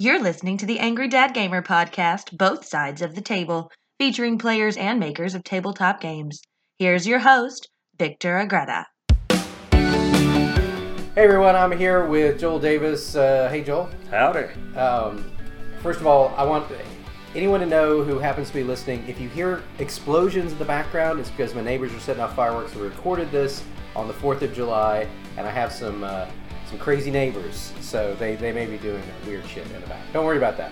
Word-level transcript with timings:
You're 0.00 0.22
listening 0.22 0.58
to 0.58 0.66
the 0.66 0.78
Angry 0.78 1.08
Dad 1.08 1.34
Gamer 1.34 1.60
podcast, 1.60 2.38
Both 2.38 2.64
Sides 2.64 3.02
of 3.02 3.16
the 3.16 3.20
Table, 3.20 3.68
featuring 3.98 4.38
players 4.38 4.76
and 4.76 5.00
makers 5.00 5.34
of 5.34 5.42
tabletop 5.42 6.00
games. 6.00 6.40
Here's 6.78 7.04
your 7.04 7.18
host, 7.18 7.68
Victor 7.98 8.38
Agreda. 8.38 8.86
Hey 9.72 11.24
everyone, 11.24 11.56
I'm 11.56 11.76
here 11.76 12.06
with 12.06 12.38
Joel 12.38 12.60
Davis. 12.60 13.16
Uh, 13.16 13.48
hey 13.50 13.64
Joel. 13.64 13.90
Howdy. 14.12 14.46
Um, 14.76 15.32
first 15.82 15.98
of 15.98 16.06
all, 16.06 16.32
I 16.36 16.44
want 16.44 16.70
anyone 17.34 17.58
to 17.58 17.66
know 17.66 18.04
who 18.04 18.20
happens 18.20 18.46
to 18.50 18.54
be 18.54 18.62
listening 18.62 19.04
if 19.08 19.20
you 19.20 19.28
hear 19.28 19.64
explosions 19.80 20.52
in 20.52 20.58
the 20.58 20.64
background, 20.64 21.18
it's 21.18 21.30
because 21.30 21.56
my 21.56 21.60
neighbors 21.60 21.92
are 21.92 21.98
setting 21.98 22.22
off 22.22 22.36
fireworks. 22.36 22.72
We 22.76 22.82
recorded 22.82 23.32
this 23.32 23.64
on 23.96 24.06
the 24.06 24.14
4th 24.14 24.42
of 24.42 24.54
July, 24.54 25.08
and 25.36 25.44
I 25.44 25.50
have 25.50 25.72
some 25.72 26.04
uh, 26.04 26.26
some 26.68 26.78
crazy 26.78 27.10
neighbors, 27.10 27.72
so 27.80 28.14
they, 28.16 28.36
they 28.36 28.52
may 28.52 28.66
be 28.66 28.76
doing 28.78 29.02
weird 29.26 29.46
shit 29.46 29.66
in 29.66 29.80
the 29.80 29.86
back. 29.86 30.02
Don't 30.12 30.24
worry 30.26 30.36
about 30.36 30.56
that. 30.58 30.70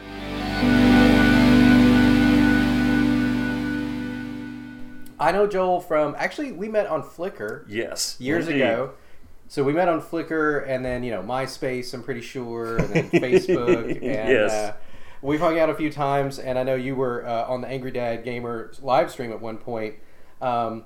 I 5.19 5.33
know 5.33 5.47
Joel 5.47 5.81
from 5.81 6.15
actually 6.19 6.53
we 6.53 6.69
met 6.69 6.87
on 6.87 7.03
Flickr 7.03 7.65
Yes. 7.67 8.17
years 8.21 8.47
indeed. 8.49 8.63
ago. 8.63 8.91
So 9.49 9.65
we 9.65 9.73
met 9.73 9.89
on 9.89 10.03
Flickr 10.03 10.69
and 10.69 10.85
then 10.85 11.03
you 11.03 11.11
know 11.11 11.23
MySpace, 11.23 11.95
I'm 11.95 12.03
pretty 12.03 12.21
sure, 12.21 12.77
and 12.77 12.89
then 12.91 13.11
Facebook, 13.11 13.91
and 13.93 14.03
Yes. 14.03 14.53
uh, 14.53 14.73
we've 15.23 15.41
hung 15.41 15.59
out 15.59 15.71
a 15.71 15.75
few 15.75 15.91
times. 15.91 16.39
And 16.39 16.59
I 16.59 16.63
know 16.65 16.75
you 16.75 16.95
were 16.95 17.27
uh, 17.27 17.45
on 17.47 17.63
the 17.63 17.69
Angry 17.69 17.91
Dad 17.93 18.25
Gamer 18.25 18.73
live 18.83 19.11
stream 19.11 19.33
at 19.33 19.41
one 19.41 19.57
point. 19.57 19.95
Um, 20.43 20.85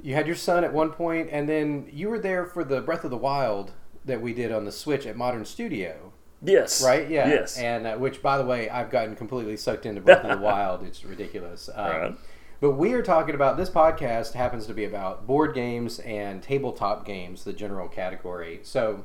you 0.00 0.14
had 0.14 0.26
your 0.26 0.36
son 0.36 0.64
at 0.64 0.72
one 0.72 0.90
point, 0.90 1.28
and 1.30 1.46
then 1.48 1.88
you 1.92 2.08
were 2.08 2.18
there 2.18 2.46
for 2.46 2.64
the 2.64 2.80
Breath 2.80 3.04
of 3.04 3.10
the 3.10 3.16
Wild 3.16 3.72
that 4.06 4.20
we 4.22 4.32
did 4.32 4.52
on 4.52 4.64
the 4.64 4.72
Switch 4.72 5.04
at 5.06 5.16
Modern 5.16 5.44
Studio, 5.44 6.12
Yes. 6.42 6.82
right? 6.84 7.08
Yeah. 7.10 7.28
Yes. 7.28 7.58
And 7.58 7.86
uh, 7.86 7.96
which, 7.96 8.22
by 8.22 8.38
the 8.38 8.44
way, 8.44 8.70
I've 8.70 8.90
gotten 8.90 9.14
completely 9.16 9.56
sucked 9.56 9.84
into 9.86 10.00
Breath 10.00 10.24
of 10.24 10.38
the 10.38 10.44
Wild. 10.44 10.82
It's 10.84 11.04
ridiculous. 11.04 11.68
Um, 11.74 11.86
Right. 11.90 12.14
but 12.60 12.72
we 12.72 12.92
are 12.94 13.02
talking 13.02 13.34
about 13.34 13.56
this 13.56 13.68
podcast 13.70 14.32
happens 14.34 14.66
to 14.66 14.74
be 14.74 14.84
about 14.84 15.26
board 15.26 15.54
games 15.54 15.98
and 16.00 16.42
tabletop 16.42 17.04
games, 17.04 17.44
the 17.44 17.52
general 17.52 17.88
category. 17.88 18.60
So 18.62 19.04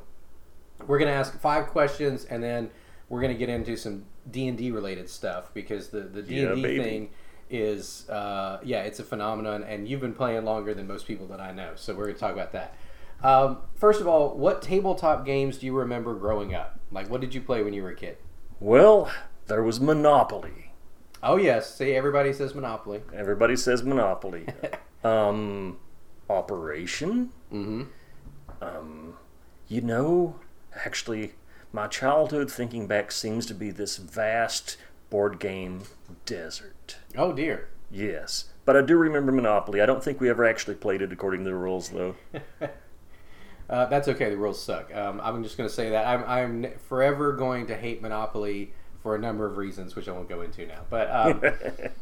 we're 0.86 0.98
going 0.98 1.10
to 1.10 1.16
ask 1.16 1.38
five 1.40 1.66
questions, 1.68 2.24
and 2.24 2.42
then 2.42 2.70
we're 3.08 3.20
going 3.20 3.32
to 3.32 3.38
get 3.38 3.48
into 3.48 3.76
some 3.76 4.04
D 4.30 4.46
and 4.48 4.56
D 4.56 4.70
related 4.70 5.08
stuff 5.08 5.52
because 5.52 5.88
the 5.88 6.00
the 6.02 6.22
D 6.22 6.44
and 6.44 6.62
D 6.62 6.78
thing 6.78 7.10
is 7.50 8.08
uh, 8.08 8.58
yeah, 8.62 8.82
it's 8.82 8.98
a 9.00 9.04
phenomenon, 9.04 9.62
and 9.64 9.86
you've 9.88 10.00
been 10.00 10.14
playing 10.14 10.44
longer 10.44 10.72
than 10.74 10.86
most 10.86 11.06
people 11.06 11.26
that 11.26 11.40
I 11.40 11.52
know. 11.52 11.72
So 11.74 11.92
we're 11.94 12.04
going 12.04 12.14
to 12.14 12.20
talk 12.20 12.32
about 12.32 12.52
that. 12.52 12.74
Um, 13.22 13.58
first 13.74 14.00
of 14.00 14.06
all, 14.06 14.36
what 14.36 14.62
tabletop 14.62 15.24
games 15.24 15.58
do 15.58 15.66
you 15.66 15.76
remember 15.76 16.14
growing 16.14 16.54
up? 16.54 16.80
Like, 16.90 17.08
what 17.08 17.20
did 17.20 17.34
you 17.34 17.40
play 17.40 17.62
when 17.62 17.72
you 17.72 17.82
were 17.82 17.90
a 17.90 17.96
kid? 17.96 18.18
Well, 18.60 19.10
there 19.46 19.62
was 19.62 19.80
Monopoly. 19.80 20.72
Oh 21.22 21.36
yes, 21.36 21.74
see, 21.74 21.92
everybody 21.92 22.32
says 22.32 22.54
Monopoly. 22.54 23.02
Everybody 23.14 23.56
says 23.56 23.82
Monopoly. 23.82 24.46
um, 25.04 25.78
Operation. 26.28 27.30
Mm-hmm. 27.52 27.82
Um, 28.60 29.14
you 29.68 29.80
know, 29.80 30.36
actually, 30.84 31.34
my 31.72 31.86
childhood 31.86 32.50
thinking 32.50 32.86
back 32.86 33.12
seems 33.12 33.46
to 33.46 33.54
be 33.54 33.70
this 33.70 33.98
vast 33.98 34.76
board 35.10 35.38
game 35.38 35.82
desert. 36.26 36.96
Oh 37.16 37.32
dear. 37.32 37.68
Yes. 37.90 38.46
But 38.64 38.76
I 38.76 38.82
do 38.82 38.96
remember 38.96 39.32
Monopoly. 39.32 39.80
I 39.80 39.86
don't 39.86 40.02
think 40.02 40.20
we 40.20 40.30
ever 40.30 40.44
actually 40.44 40.76
played 40.76 41.02
it 41.02 41.12
according 41.12 41.44
to 41.44 41.50
the 41.50 41.56
rules, 41.56 41.90
though. 41.90 42.14
Uh, 43.72 43.86
that's 43.86 44.06
okay. 44.06 44.28
The 44.28 44.36
rules 44.36 44.62
suck. 44.62 44.94
Um, 44.94 45.20
I'm 45.22 45.42
just 45.42 45.56
going 45.56 45.68
to 45.68 45.74
say 45.74 45.90
that 45.90 46.06
I'm, 46.06 46.24
I'm 46.26 46.72
forever 46.88 47.32
going 47.32 47.66
to 47.68 47.76
hate 47.76 48.02
Monopoly 48.02 48.72
for 49.02 49.16
a 49.16 49.18
number 49.18 49.46
of 49.46 49.56
reasons, 49.56 49.96
which 49.96 50.08
I 50.08 50.12
won't 50.12 50.28
go 50.28 50.42
into 50.42 50.66
now. 50.66 50.82
But 50.90 51.10
um, 51.10 51.42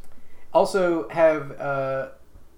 also 0.52 1.08
have 1.08 1.52
uh, 1.60 2.08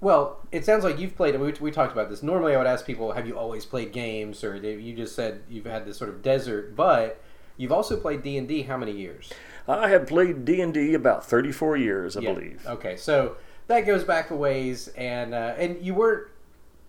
well, 0.00 0.40
it 0.50 0.64
sounds 0.64 0.82
like 0.82 0.98
you've 0.98 1.14
played. 1.14 1.38
We, 1.38 1.52
we 1.60 1.70
talked 1.70 1.92
about 1.92 2.10
this. 2.10 2.22
Normally, 2.22 2.54
I 2.54 2.58
would 2.58 2.66
ask 2.66 2.84
people, 2.86 3.12
"Have 3.12 3.26
you 3.26 3.38
always 3.38 3.64
played 3.64 3.92
games?" 3.92 4.42
Or 4.42 4.56
you 4.56 4.96
just 4.96 5.14
said 5.14 5.42
you've 5.48 5.66
had 5.66 5.84
this 5.84 5.96
sort 5.98 6.10
of 6.10 6.22
desert, 6.22 6.74
but 6.74 7.22
you've 7.56 7.70
also 7.70 7.96
played 8.00 8.22
D 8.22 8.36
and 8.38 8.48
D. 8.48 8.62
How 8.62 8.76
many 8.76 8.92
years? 8.92 9.30
I 9.68 9.88
have 9.90 10.08
played 10.08 10.44
D&D 10.44 10.94
about 10.94 11.24
34 11.24 11.76
years, 11.76 12.16
I 12.16 12.20
Yeah. 12.20 12.32
believe. 12.32 12.66
Okay, 12.66 12.96
so 12.96 13.36
that 13.68 13.82
goes 13.82 14.02
back 14.02 14.30
a 14.30 14.36
ways, 14.36 14.88
and 14.88 15.34
uh, 15.34 15.54
and 15.56 15.80
you 15.80 15.94
weren't 15.94 16.28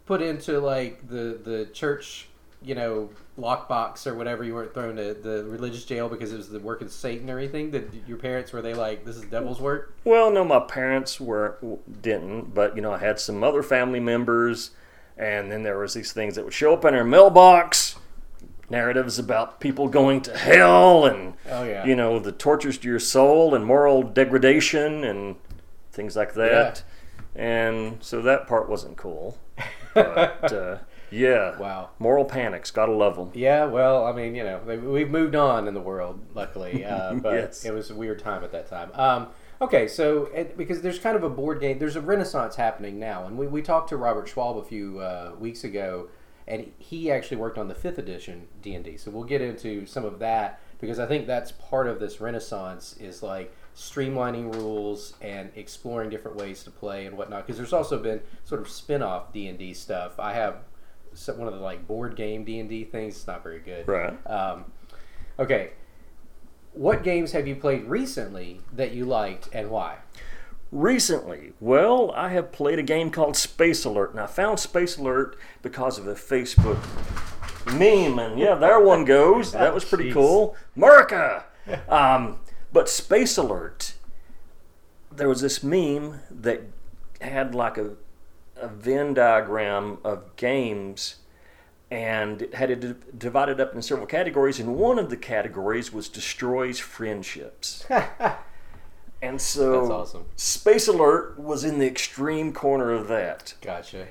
put 0.05 0.21
into 0.21 0.59
like 0.59 1.07
the 1.07 1.39
the 1.43 1.69
church, 1.73 2.27
you 2.61 2.75
know, 2.75 3.09
lockbox 3.37 4.05
or 4.07 4.15
whatever. 4.15 4.43
You 4.43 4.53
weren't 4.53 4.73
thrown 4.73 4.95
to 4.97 5.13
the 5.13 5.43
religious 5.45 5.85
jail 5.85 6.09
because 6.09 6.33
it 6.33 6.37
was 6.37 6.49
the 6.49 6.59
work 6.59 6.81
of 6.81 6.91
Satan 6.91 7.29
or 7.29 7.37
anything. 7.37 7.71
That 7.71 7.89
your 8.07 8.17
parents 8.17 8.51
were 8.51 8.61
they 8.61 8.73
like 8.73 9.05
this 9.05 9.15
is 9.15 9.23
devil's 9.23 9.59
work? 9.61 9.95
Well, 10.03 10.31
no, 10.31 10.43
my 10.43 10.59
parents 10.59 11.19
were 11.19 11.57
didn't, 12.01 12.53
but 12.53 12.75
you 12.75 12.81
know, 12.81 12.93
I 12.93 12.99
had 12.99 13.19
some 13.19 13.43
other 13.43 13.63
family 13.63 13.99
members, 13.99 14.71
and 15.17 15.51
then 15.51 15.63
there 15.63 15.77
was 15.77 15.93
these 15.93 16.11
things 16.11 16.35
that 16.35 16.43
would 16.43 16.53
show 16.53 16.73
up 16.73 16.85
in 16.85 16.93
our 16.93 17.03
mailbox, 17.03 17.95
narratives 18.69 19.19
about 19.19 19.59
people 19.59 19.87
going 19.87 20.21
to 20.21 20.37
hell, 20.37 21.05
and 21.05 21.33
Oh 21.49 21.63
yeah, 21.63 21.85
you 21.85 21.95
know, 21.95 22.19
the 22.19 22.31
tortures 22.31 22.77
to 22.79 22.87
your 22.87 22.99
soul 22.99 23.55
and 23.55 23.65
moral 23.65 24.03
degradation 24.03 25.03
and 25.03 25.35
things 25.91 26.15
like 26.15 26.33
that. 26.33 26.83
And 27.35 27.97
so 28.03 28.21
that 28.21 28.47
part 28.47 28.69
wasn't 28.69 28.97
cool. 28.97 29.37
But 29.93 30.51
uh, 30.53 30.77
yeah, 31.11 31.57
wow. 31.59 31.89
moral 31.99 32.25
panics, 32.25 32.71
gotta 32.71 32.91
love 32.91 33.15
them. 33.15 33.31
Yeah, 33.33 33.65
well, 33.65 34.05
I 34.05 34.11
mean, 34.13 34.35
you 34.35 34.43
know, 34.43 34.59
we've 34.65 35.09
moved 35.09 35.35
on 35.35 35.67
in 35.67 35.73
the 35.73 35.81
world, 35.81 36.19
luckily, 36.33 36.83
uh, 36.85 37.13
but 37.21 37.33
Yes. 37.33 37.65
it 37.65 37.73
was 37.73 37.89
a 37.91 37.95
weird 37.95 38.19
time 38.19 38.43
at 38.43 38.51
that 38.51 38.67
time. 38.67 38.89
Um, 38.93 39.27
okay, 39.61 39.87
so 39.87 40.25
it, 40.33 40.57
because 40.57 40.81
there's 40.81 40.99
kind 40.99 41.15
of 41.15 41.23
a 41.23 41.29
board 41.29 41.59
game, 41.61 41.77
there's 41.79 41.95
a 41.95 42.01
renaissance 42.01 42.55
happening 42.55 42.99
now, 42.99 43.25
and 43.25 43.37
we, 43.37 43.45
we 43.47 43.61
talked 43.61 43.89
to 43.89 43.97
Robert 43.97 44.27
Schwalb 44.27 44.59
a 44.59 44.63
few 44.65 44.99
uh, 44.99 45.33
weeks 45.39 45.63
ago, 45.63 46.07
and 46.47 46.71
he 46.79 47.11
actually 47.11 47.37
worked 47.37 47.57
on 47.57 47.67
the 47.67 47.75
fifth 47.75 47.97
edition 47.99 48.47
D 48.61 48.73
and 48.73 48.83
D. 48.83 48.97
So 48.97 49.11
we'll 49.11 49.23
get 49.23 49.41
into 49.41 49.85
some 49.85 50.03
of 50.05 50.19
that 50.19 50.59
because 50.81 50.99
I 50.99 51.05
think 51.05 51.25
that's 51.27 51.51
part 51.53 51.87
of 51.87 51.99
this 51.99 52.19
renaissance 52.19 52.97
is 52.99 53.23
like 53.23 53.53
streamlining 53.75 54.53
rules 54.53 55.13
and 55.21 55.49
exploring 55.55 56.09
different 56.09 56.37
ways 56.37 56.63
to 56.63 56.71
play 56.71 57.05
and 57.05 57.17
whatnot. 57.17 57.45
Because 57.45 57.57
there's 57.57 57.73
also 57.73 57.97
been 57.97 58.21
sort 58.43 58.61
of 58.61 58.69
spin-off 58.69 59.31
D 59.33 59.47
and 59.47 59.57
D 59.57 59.73
stuff. 59.73 60.19
I 60.19 60.33
have 60.33 60.57
some- 61.13 61.37
one 61.37 61.47
of 61.47 61.53
the 61.53 61.59
like 61.59 61.87
board 61.87 62.15
game 62.15 62.43
D 62.43 62.59
and 62.59 62.69
D 62.69 62.83
things. 62.83 63.15
It's 63.15 63.27
not 63.27 63.43
very 63.43 63.59
good. 63.59 63.87
Right. 63.87 64.13
Um, 64.29 64.65
okay. 65.39 65.71
What 66.73 67.03
games 67.03 67.31
have 67.33 67.47
you 67.47 67.55
played 67.55 67.85
recently 67.85 68.61
that 68.73 68.91
you 68.91 69.05
liked 69.05 69.47
and 69.53 69.69
why? 69.69 69.97
Recently, 70.71 71.53
well, 71.59 72.11
I 72.15 72.29
have 72.29 72.51
played 72.51 72.79
a 72.79 72.83
game 72.83 73.11
called 73.11 73.37
Space 73.37 73.85
Alert, 73.85 74.09
and 74.09 74.19
I 74.19 74.25
found 74.25 74.59
Space 74.59 74.97
Alert 74.97 75.37
because 75.61 75.99
of 75.99 76.07
a 76.07 76.15
Facebook 76.15 76.79
meme, 77.77 78.17
and 78.17 78.39
yeah, 78.39 78.55
there 78.55 78.79
one 78.79 79.05
goes. 79.05 79.51
That 79.51 79.71
was 79.71 79.85
pretty 79.85 80.05
Jeez. 80.09 80.13
cool. 80.13 80.55
America! 80.75 81.45
Um, 81.87 82.39
but 82.73 82.89
Space 82.89 83.37
Alert, 83.37 83.93
there 85.11 85.29
was 85.29 85.41
this 85.41 85.63
meme 85.63 86.19
that 86.29 86.61
had 87.21 87.55
like 87.55 87.77
a, 87.77 87.91
a 88.57 88.67
Venn 88.67 89.13
diagram 89.13 89.99
of 90.03 90.35
games, 90.35 91.17
and 91.89 92.41
it 92.41 92.55
had 92.55 92.71
it 92.71 92.79
d- 92.81 92.95
divided 93.17 93.61
up 93.61 93.69
into 93.69 93.83
several 93.83 94.07
categories, 94.07 94.59
and 94.59 94.75
one 94.75 94.99
of 94.99 95.09
the 95.09 95.17
categories 95.17 95.93
was 95.93 96.09
destroys 96.09 96.79
friendships. 96.79 97.85
And 99.23 99.39
so 99.39 99.79
That's 99.79 99.89
awesome. 99.89 100.25
Space 100.35 100.89
Alert 100.89 101.39
was 101.39 101.63
in 101.63 101.79
the 101.79 101.87
extreme 101.87 102.51
corner 102.51 102.91
of 102.91 103.07
that. 103.07 103.53
Gotcha. 103.61 104.07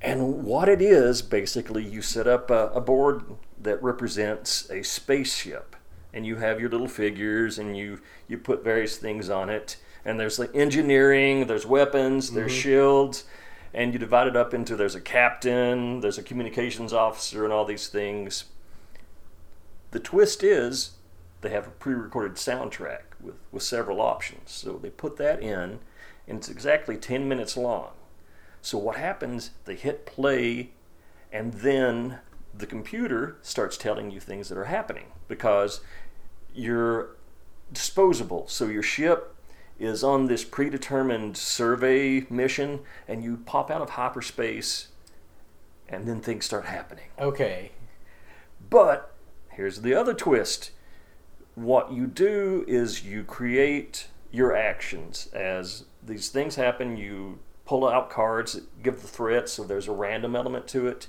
And 0.00 0.44
what 0.44 0.70
it 0.70 0.80
is, 0.80 1.20
basically, 1.20 1.84
you 1.84 2.00
set 2.00 2.26
up 2.26 2.50
a, 2.50 2.68
a 2.68 2.80
board 2.80 3.22
that 3.60 3.82
represents 3.82 4.70
a 4.70 4.82
spaceship, 4.82 5.75
and 6.16 6.26
you 6.26 6.36
have 6.36 6.58
your 6.58 6.70
little 6.70 6.88
figures, 6.88 7.58
and 7.58 7.76
you 7.76 8.00
you 8.26 8.38
put 8.38 8.64
various 8.64 8.96
things 8.96 9.28
on 9.28 9.50
it. 9.50 9.76
And 10.02 10.18
there's 10.18 10.38
like 10.38 10.50
engineering, 10.54 11.46
there's 11.46 11.66
weapons, 11.66 12.32
there's 12.32 12.52
mm-hmm. 12.52 12.60
shields, 12.60 13.24
and 13.74 13.92
you 13.92 13.98
divide 13.98 14.26
it 14.26 14.34
up 14.34 14.54
into 14.54 14.76
there's 14.76 14.94
a 14.94 15.00
captain, 15.00 16.00
there's 16.00 16.16
a 16.16 16.22
communications 16.22 16.94
officer, 16.94 17.44
and 17.44 17.52
all 17.52 17.66
these 17.66 17.88
things. 17.88 18.46
The 19.90 20.00
twist 20.00 20.42
is 20.42 20.92
they 21.42 21.50
have 21.50 21.66
a 21.66 21.70
pre-recorded 21.70 22.36
soundtrack 22.36 23.02
with, 23.20 23.34
with 23.52 23.62
several 23.62 24.00
options. 24.00 24.52
So 24.52 24.78
they 24.80 24.90
put 24.90 25.18
that 25.18 25.42
in, 25.42 25.80
and 26.26 26.38
it's 26.38 26.48
exactly 26.48 26.96
10 26.96 27.28
minutes 27.28 27.58
long. 27.58 27.90
So 28.62 28.78
what 28.78 28.96
happens? 28.96 29.50
They 29.66 29.74
hit 29.74 30.06
play, 30.06 30.70
and 31.30 31.52
then 31.52 32.20
the 32.54 32.66
computer 32.66 33.36
starts 33.42 33.76
telling 33.76 34.10
you 34.10 34.20
things 34.20 34.48
that 34.48 34.56
are 34.56 34.64
happening 34.64 35.06
because 35.28 35.80
you're 36.56 37.10
disposable. 37.72 38.46
So 38.48 38.66
your 38.66 38.82
ship 38.82 39.34
is 39.78 40.02
on 40.02 40.26
this 40.26 40.44
predetermined 40.44 41.36
survey 41.36 42.26
mission, 42.30 42.80
and 43.06 43.22
you 43.22 43.38
pop 43.44 43.70
out 43.70 43.82
of 43.82 43.90
hyperspace, 43.90 44.88
and 45.88 46.08
then 46.08 46.20
things 46.20 46.44
start 46.44 46.64
happening. 46.64 47.06
Okay. 47.18 47.72
But 48.70 49.14
here's 49.50 49.82
the 49.82 49.94
other 49.94 50.14
twist 50.14 50.72
what 51.56 51.90
you 51.90 52.06
do 52.06 52.64
is 52.68 53.04
you 53.04 53.24
create 53.24 54.08
your 54.30 54.54
actions 54.54 55.28
as 55.32 55.84
these 56.02 56.28
things 56.28 56.54
happen. 56.54 56.96
You 56.96 57.38
pull 57.64 57.88
out 57.88 58.10
cards 58.10 58.52
that 58.52 58.82
give 58.82 59.00
the 59.00 59.08
threats, 59.08 59.52
so 59.52 59.64
there's 59.64 59.88
a 59.88 59.92
random 59.92 60.36
element 60.36 60.68
to 60.68 60.86
it. 60.86 61.08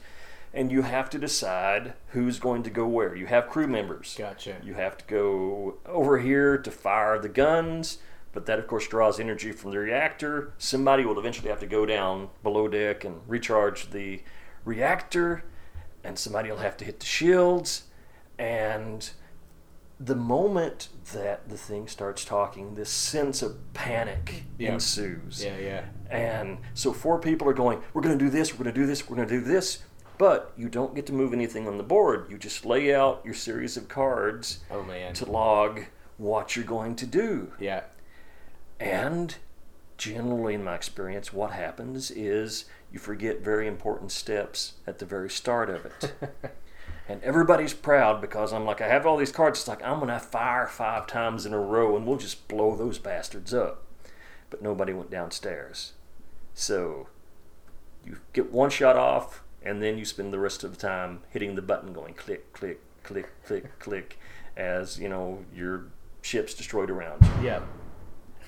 And 0.58 0.72
you 0.72 0.82
have 0.82 1.12
to 1.12 1.20
decide 1.20 1.94
who's 2.08 2.40
going 2.40 2.64
to 2.64 2.72
go 2.72 2.88
where. 2.88 3.16
You 3.16 3.28
have 3.28 3.48
crew 3.48 3.68
members. 3.68 4.16
Gotcha. 4.18 4.56
You 4.64 4.74
have 4.74 4.98
to 4.98 5.06
go 5.06 5.78
over 5.86 6.18
here 6.18 6.58
to 6.58 6.72
fire 6.72 7.20
the 7.20 7.30
guns, 7.30 8.00
but 8.34 8.48
that, 8.48 8.58
of 8.58 8.66
course, 8.66 8.88
draws 8.88 9.20
energy 9.20 9.52
from 9.52 9.70
the 9.70 9.78
reactor. 9.78 10.54
Somebody 10.58 11.06
will 11.06 11.20
eventually 11.20 11.50
have 11.50 11.60
to 11.60 11.68
go 11.68 11.86
down 11.86 12.30
below 12.42 12.68
deck 12.68 13.06
and 13.06 13.22
recharge 13.28 13.92
the 13.92 14.24
reactor, 14.66 15.44
and 16.04 16.18
somebody 16.18 16.50
will 16.50 16.58
have 16.58 16.76
to 16.78 16.86
hit 16.86 17.02
the 17.02 17.06
shields. 17.06 17.84
And 18.40 19.08
the 20.00 20.16
moment 20.16 20.90
that 21.14 21.50
the 21.50 21.58
thing 21.58 21.88
starts 21.88 22.26
talking, 22.26 22.74
this 22.74 22.90
sense 22.90 23.44
of 23.44 23.58
panic 23.76 24.44
Yeah. 24.58 24.74
ensues. 24.74 25.44
Yeah, 25.44 25.58
yeah. 25.60 25.86
And 26.10 26.58
so 26.74 26.94
four 26.94 27.20
people 27.20 27.48
are 27.48 27.54
going, 27.54 27.84
we're 27.94 28.02
going 28.02 28.18
to 28.18 28.26
do 28.26 28.32
this, 28.32 28.54
we're 28.54 28.64
going 28.64 28.74
to 28.74 28.82
do 28.82 28.88
this, 28.88 29.08
we're 29.08 29.18
going 29.18 29.28
to 29.28 29.40
do 29.40 29.42
this. 29.46 29.84
But 30.18 30.52
you 30.58 30.68
don't 30.70 30.96
get 30.96 31.06
to 31.08 31.14
move 31.14 31.34
anything 31.34 31.68
on 31.68 31.78
the 31.78 31.84
board. 31.84 32.28
You 32.30 32.38
just 32.38 32.66
lay 32.66 32.94
out 32.94 33.22
your 33.24 33.34
series 33.36 33.78
of 33.78 33.88
cards 33.88 34.60
Oh 34.72 34.82
man. 34.84 35.14
to 35.16 35.26
log 35.26 35.82
what 36.18 36.56
you're 36.56 36.66
going 36.66 36.96
to 36.96 37.06
do. 37.06 37.52
Yeah. 37.60 37.84
And 38.80 39.36
generally, 39.98 40.54
in 40.56 40.64
my 40.64 40.76
experience, 40.76 41.32
what 41.32 41.52
happens 41.52 42.10
is 42.12 42.66
you 42.92 43.00
forget 43.00 43.42
very 43.42 43.68
important 43.68 44.12
steps 44.12 44.74
at 44.88 45.00
the 45.00 45.06
very 45.06 45.30
start 45.30 45.70
of 45.70 45.86
it. 45.86 46.14
and 47.08 47.22
everybody's 47.24 47.74
proud 47.74 48.20
because 48.22 48.54
I'm 48.54 48.66
like, 48.66 48.82
I 48.82 48.88
have 48.88 49.06
all 49.06 49.18
these 49.18 49.32
cards. 49.32 49.60
It's 49.60 49.68
like, 49.68 49.84
I'm 49.84 50.00
going 50.00 50.10
to 50.10 50.20
fire 50.20 50.68
five 50.68 51.06
times 51.08 51.46
in 51.46 51.54
a 51.54 51.60
row 51.60 51.96
and 51.96 52.06
we'll 52.08 52.18
just 52.18 52.48
blow 52.48 52.76
those 52.76 52.98
bastards 52.98 53.54
up. 53.54 53.84
But 54.50 54.62
nobody 54.62 54.94
went 54.94 55.12
downstairs. 55.12 55.94
So 56.54 57.08
you 58.06 58.20
get 58.34 58.52
one 58.52 58.70
shot 58.70 58.96
off, 58.96 59.44
and 59.68 59.84
then 59.84 59.98
you 59.98 60.06
spend 60.06 60.32
the 60.32 60.40
rest 60.40 60.64
of 60.64 60.72
the 60.72 60.78
time 60.78 61.20
hitting 61.30 61.56
the 61.56 61.62
button 61.62 61.92
going 61.92 62.14
click, 62.14 62.54
click, 62.54 62.80
click, 63.04 63.30
click, 63.46 63.80
click, 63.80 64.18
as, 64.56 64.98
you 64.98 65.10
know, 65.10 65.44
your 65.54 65.88
ship's 66.22 66.54
destroyed 66.54 66.90
around 66.90 67.22
you. 67.22 67.48
Yeah. 67.48 67.62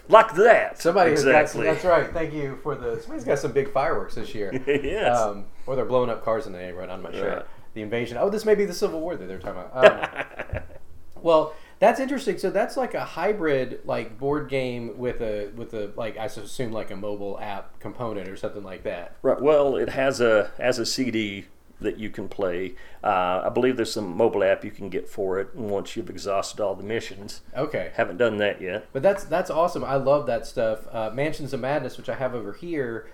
Like 0.07 0.33
that. 0.35 0.81
Somebody 0.81 1.11
got 1.11 1.19
exactly. 1.19 1.65
that's 1.65 1.85
right. 1.85 2.11
Thank 2.11 2.33
you 2.33 2.57
for 2.63 2.73
the. 2.73 2.99
Somebody's 2.99 3.25
got 3.25 3.37
some 3.37 3.51
big 3.51 3.71
fireworks 3.71 4.15
this 4.15 4.33
year. 4.33 4.51
yes. 4.67 5.15
Um, 5.15 5.45
or 5.67 5.75
they're 5.75 5.85
blowing 5.85 6.09
up 6.09 6.25
cars 6.25 6.47
in 6.47 6.53
the 6.53 6.57
neighborhood. 6.57 6.89
I'm 6.89 7.03
not 7.03 7.13
sure. 7.13 7.29
Right. 7.29 7.45
The 7.75 7.83
invasion. 7.83 8.17
Oh, 8.19 8.29
this 8.29 8.43
may 8.43 8.55
be 8.55 8.65
the 8.65 8.73
Civil 8.73 9.01
War 9.01 9.15
that 9.15 9.27
they're 9.27 9.37
talking 9.37 9.61
about. 9.61 10.55
Um, 10.55 10.61
well, 11.21 11.53
that's 11.79 11.99
interesting. 11.99 12.37
So 12.37 12.49
that's 12.49 12.77
like 12.77 12.93
a 12.93 13.03
hybrid, 13.03 13.79
like 13.85 14.17
board 14.17 14.49
game 14.49 14.97
with 14.97 15.21
a 15.21 15.49
with 15.55 15.73
a 15.73 15.91
like 15.95 16.17
I 16.17 16.25
assume 16.25 16.71
like 16.71 16.91
a 16.91 16.95
mobile 16.95 17.39
app 17.39 17.79
component 17.79 18.27
or 18.27 18.35
something 18.35 18.63
like 18.63 18.83
that. 18.83 19.15
right. 19.21 19.41
Well, 19.41 19.75
it 19.75 19.89
has 19.89 20.21
a 20.21 20.51
has 20.57 20.77
a 20.77 20.85
CD 20.85 21.45
that 21.81 21.97
you 21.97 22.09
can 22.09 22.27
play. 22.27 22.75
Uh, 23.03 23.43
I 23.45 23.49
believe 23.49 23.77
there's 23.77 23.93
some 23.93 24.15
mobile 24.15 24.43
app 24.43 24.65
you 24.65 24.71
can 24.71 24.89
get 24.89 25.07
for 25.07 25.39
it 25.39 25.55
once 25.55 25.95
you've 25.95 26.09
exhausted 26.09 26.59
all 26.61 26.75
the 26.75 26.83
missions. 26.83 27.41
Okay. 27.55 27.91
Haven't 27.95 28.17
done 28.17 28.37
that 28.37 28.61
yet. 28.61 28.87
But 28.91 29.01
that's 29.01 29.23
that's 29.23 29.49
awesome. 29.49 29.83
I 29.83 29.95
love 29.95 30.25
that 30.27 30.45
stuff. 30.45 30.87
Uh, 30.91 31.09
Mansions 31.13 31.53
of 31.53 31.61
Madness, 31.61 31.97
which 31.97 32.09
I 32.09 32.15
have 32.15 32.35
over 32.35 32.53
here, 32.53 33.09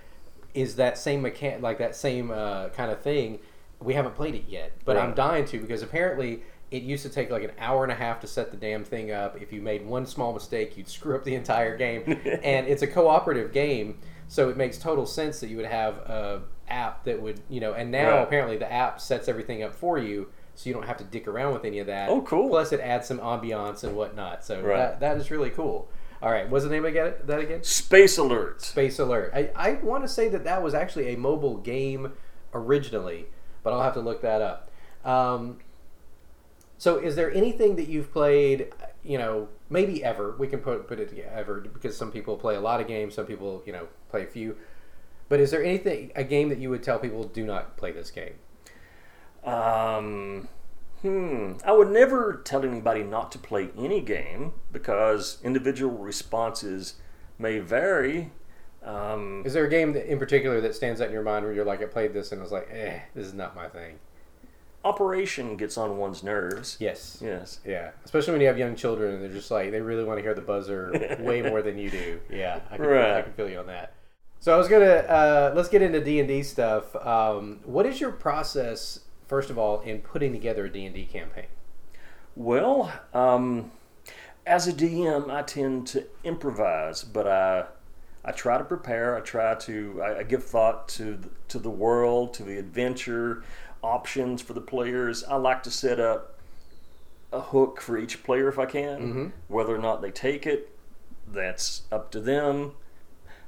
is 0.53 0.77
that 0.77 0.97
same 0.97 1.23
mechan 1.23 1.61
like 1.61 1.77
that 1.77 1.95
same 1.95 2.31
uh, 2.31 2.69
kind 2.69 2.91
of 2.91 3.01
thing. 3.01 3.39
We 3.79 3.93
haven't 3.93 4.15
played 4.15 4.35
it 4.35 4.45
yet, 4.47 4.71
but 4.85 4.97
I'm 4.97 5.13
dying 5.13 5.45
to 5.45 5.59
because 5.59 5.83
apparently 5.83 6.41
it 6.75 6.83
used 6.83 7.03
to 7.03 7.09
take 7.09 7.29
like 7.29 7.43
an 7.43 7.51
hour 7.59 7.83
and 7.83 7.91
a 7.91 7.95
half 7.95 8.19
to 8.21 8.27
set 8.27 8.51
the 8.51 8.57
damn 8.57 8.83
thing 8.83 9.11
up. 9.11 9.41
If 9.41 9.53
you 9.53 9.61
made 9.61 9.85
one 9.85 10.05
small 10.05 10.33
mistake, 10.33 10.77
you'd 10.77 10.89
screw 10.89 11.15
up 11.15 11.23
the 11.23 11.35
entire 11.35 11.77
game. 11.77 12.03
and 12.43 12.67
it's 12.67 12.81
a 12.81 12.87
cooperative 12.87 13.51
game, 13.53 13.99
so 14.27 14.49
it 14.49 14.57
makes 14.57 14.77
total 14.77 15.05
sense 15.05 15.39
that 15.39 15.47
you 15.49 15.57
would 15.57 15.65
have 15.65 15.95
a 15.97 16.41
app 16.67 17.03
that 17.05 17.21
would 17.21 17.39
you 17.49 17.59
know. 17.59 17.73
And 17.73 17.91
now 17.91 18.15
Right. 18.17 18.23
apparently 18.23 18.57
the 18.57 18.71
app 18.71 18.99
sets 18.99 19.27
everything 19.27 19.63
up 19.63 19.73
for 19.73 19.97
you. 19.97 20.27
So 20.57 20.69
you 20.69 20.73
don't 20.73 20.85
have 20.87 20.95
to 20.97 21.03
dick 21.03 21.27
around 21.27 21.51
with 21.53 21.65
any 21.65 21.79
of 21.79 21.87
that. 21.87 22.09
Oh, 22.09 22.21
cool. 22.21 22.47
Plus, 22.47 22.71
it 22.71 22.79
adds 22.79 23.07
some 23.07 23.19
ambiance 23.19 23.83
and 23.83 23.93
whatnot. 23.95 24.45
So 24.45 24.61
Right. 24.61 24.77
that, 24.77 24.99
that 25.01 25.17
is 25.17 25.29
really 25.29 25.49
cool. 25.49 25.89
All 26.21 26.31
right, 26.31 26.49
what's 26.49 26.63
the 26.63 26.71
name 26.71 26.85
again? 26.85 27.13
That 27.25 27.39
again? 27.41 27.61
Space 27.63 28.17
Alert. 28.17 28.61
Space 28.61 28.97
Alert. 28.99 29.31
I, 29.35 29.49
I 29.53 29.73
want 29.83 30.05
to 30.05 30.07
say 30.07 30.29
that 30.29 30.45
that 30.45 30.63
was 30.63 30.73
actually 30.73 31.13
a 31.13 31.17
mobile 31.17 31.57
game 31.57 32.13
originally, 32.53 33.25
but 33.63 33.73
I'll 33.73 33.81
have 33.81 33.93
to 33.95 33.99
look 33.99 34.21
that 34.21 34.41
up. 34.41 34.71
Um, 35.03 35.57
so, 36.77 36.97
is 36.97 37.15
there 37.15 37.31
anything 37.31 37.75
that 37.77 37.87
you've 37.87 38.11
played? 38.11 38.73
You 39.03 39.17
know, 39.17 39.47
maybe 39.69 40.03
ever. 40.03 40.35
We 40.37 40.47
can 40.47 40.59
put 40.59 40.87
put 40.87 40.99
it 40.99 41.13
ever 41.31 41.61
because 41.61 41.97
some 41.97 42.11
people 42.11 42.37
play 42.37 42.55
a 42.55 42.61
lot 42.61 42.81
of 42.81 42.87
games, 42.87 43.15
some 43.15 43.25
people 43.25 43.63
you 43.65 43.73
know 43.73 43.87
play 44.09 44.23
a 44.23 44.27
few. 44.27 44.57
But 45.27 45.39
is 45.39 45.51
there 45.51 45.63
anything 45.63 46.11
a 46.15 46.23
game 46.23 46.49
that 46.49 46.59
you 46.59 46.69
would 46.69 46.83
tell 46.83 46.99
people 46.99 47.23
do 47.23 47.45
not 47.45 47.77
play 47.77 47.91
this 47.91 48.11
game? 48.11 48.35
Um, 49.43 50.47
hmm. 51.01 51.53
I 51.63 51.71
would 51.71 51.89
never 51.89 52.41
tell 52.43 52.63
anybody 52.63 53.03
not 53.03 53.31
to 53.33 53.39
play 53.39 53.69
any 53.77 54.01
game 54.01 54.53
because 54.71 55.39
individual 55.43 55.97
responses 55.97 56.95
may 57.37 57.59
vary. 57.59 58.31
Um, 58.83 59.43
Is 59.45 59.53
there 59.53 59.65
a 59.65 59.69
game 59.69 59.93
that, 59.93 60.11
in 60.11 60.19
particular 60.19 60.61
that 60.61 60.75
stands 60.75 61.01
out 61.01 61.07
in 61.07 61.13
your 61.13 61.23
mind 61.23 61.43
where 61.43 61.53
you're 61.53 61.65
like, 61.65 61.81
I 61.81 61.85
played 61.85 62.13
this 62.13 62.31
and 62.31 62.39
I 62.39 62.43
was 62.43 62.51
like, 62.51 62.69
eh, 62.71 62.99
this 63.15 63.25
is 63.25 63.33
not 63.33 63.55
my 63.55 63.67
thing? 63.67 63.99
Operation 64.85 65.57
gets 65.57 65.77
on 65.77 65.97
one's 65.97 66.23
nerves. 66.23 66.77
Yes. 66.79 67.19
Yes. 67.21 67.59
Yeah, 67.65 67.89
especially 68.05 68.33
when 68.33 68.41
you 68.41 68.47
have 68.47 68.57
young 68.57 68.75
children 68.75 69.15
and 69.15 69.23
they're 69.23 69.33
just 69.33 69.51
like 69.51 69.71
they 69.71 69.81
really 69.81 70.03
want 70.03 70.19
to 70.19 70.21
hear 70.21 70.35
the 70.35 70.41
buzzer 70.41 71.17
way 71.19 71.41
more 71.41 71.61
than 71.61 71.77
you 71.77 71.89
do. 71.89 72.19
Yeah, 72.31 72.59
I 72.71 72.77
can, 72.77 72.85
I 72.85 73.21
can 73.23 73.33
feel 73.33 73.49
you 73.49 73.59
on 73.59 73.67
that. 73.67 73.95
So 74.39 74.53
I 74.53 74.57
was 74.57 74.67
gonna 74.67 74.85
uh, 74.85 75.53
let's 75.55 75.69
get 75.69 75.81
into 75.81 75.99
D 75.99 76.19
and 76.19 76.27
D 76.27 76.43
stuff. 76.43 76.95
Um, 76.95 77.59
what 77.65 77.85
is 77.87 77.99
your 77.99 78.11
process, 78.11 78.99
first 79.27 79.49
of 79.49 79.57
all, 79.57 79.81
in 79.81 79.99
putting 80.01 80.31
together 80.31 80.65
a 80.65 80.71
D 80.71 80.85
and 80.85 80.93
D 80.93 81.05
campaign? 81.05 81.47
Well, 82.35 82.93
um, 83.13 83.71
as 84.45 84.67
a 84.67 84.73
DM, 84.73 85.31
I 85.31 85.41
tend 85.41 85.87
to 85.87 86.05
improvise, 86.23 87.03
but 87.03 87.27
I 87.27 87.65
I 88.23 88.31
try 88.31 88.59
to 88.59 88.63
prepare. 88.63 89.17
I 89.17 89.21
try 89.21 89.55
to 89.55 90.01
I, 90.03 90.19
I 90.19 90.23
give 90.23 90.43
thought 90.43 90.87
to 90.89 91.17
the, 91.17 91.29
to 91.47 91.59
the 91.59 91.71
world, 91.71 92.35
to 92.35 92.43
the 92.43 92.59
adventure, 92.59 93.43
options 93.85 94.41
for 94.41 94.53
the 94.53 94.61
players. 94.61 95.23
I 95.23 95.35
like 95.35 95.63
to 95.63 95.71
set 95.71 95.99
up 95.99 96.37
a 97.31 97.39
hook 97.39 97.79
for 97.81 97.97
each 97.97 98.23
player 98.23 98.47
if 98.49 98.57
I 98.59 98.65
can. 98.65 99.13
Mhm. 99.13 99.31
Whether 99.47 99.75
or 99.75 99.79
not 99.79 100.01
they 100.01 100.11
take 100.11 100.45
it, 100.47 100.69
that's 101.27 101.83
up 101.91 102.11
to 102.11 102.19
them. 102.19 102.73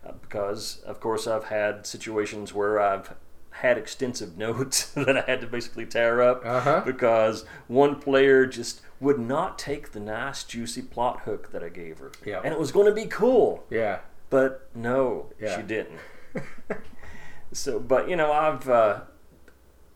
Uh, 0.06 0.12
because 0.22 0.82
of 0.86 1.00
course 1.00 1.26
I've 1.28 1.46
had 1.46 1.86
situations 1.86 2.54
where 2.54 2.80
I've 2.80 3.14
had 3.52 3.78
extensive 3.78 4.38
notes 4.46 4.92
that 4.94 5.18
I 5.18 5.22
had 5.22 5.42
to 5.42 5.48
basically 5.48 5.86
tear 5.86 6.22
up 6.22 6.46
Uh-huh. 6.46 6.82
because 6.86 7.44
one 7.68 8.00
player 8.00 8.46
just 8.46 8.82
would 9.00 9.20
not 9.20 9.58
take 9.60 9.92
the 9.92 10.00
nice 10.00 10.44
juicy 10.44 10.82
plot 10.82 11.22
hook 11.22 11.52
that 11.52 11.64
I 11.64 11.70
gave 11.70 12.00
her. 12.00 12.12
Yeah. 12.26 12.42
And 12.44 12.54
it 12.54 12.60
was 12.60 12.72
going 12.72 12.86
to 12.88 12.94
be 12.94 13.06
cool, 13.06 13.64
Yeah, 13.70 14.00
but 14.30 14.70
no, 14.76 15.28
Yeah. 15.40 15.56
she 15.56 15.62
didn't. 15.64 16.00
so, 17.52 17.80
but 17.80 18.10
you 18.10 18.16
know, 18.16 18.32
I've 18.32 18.68
uh, 18.70 19.02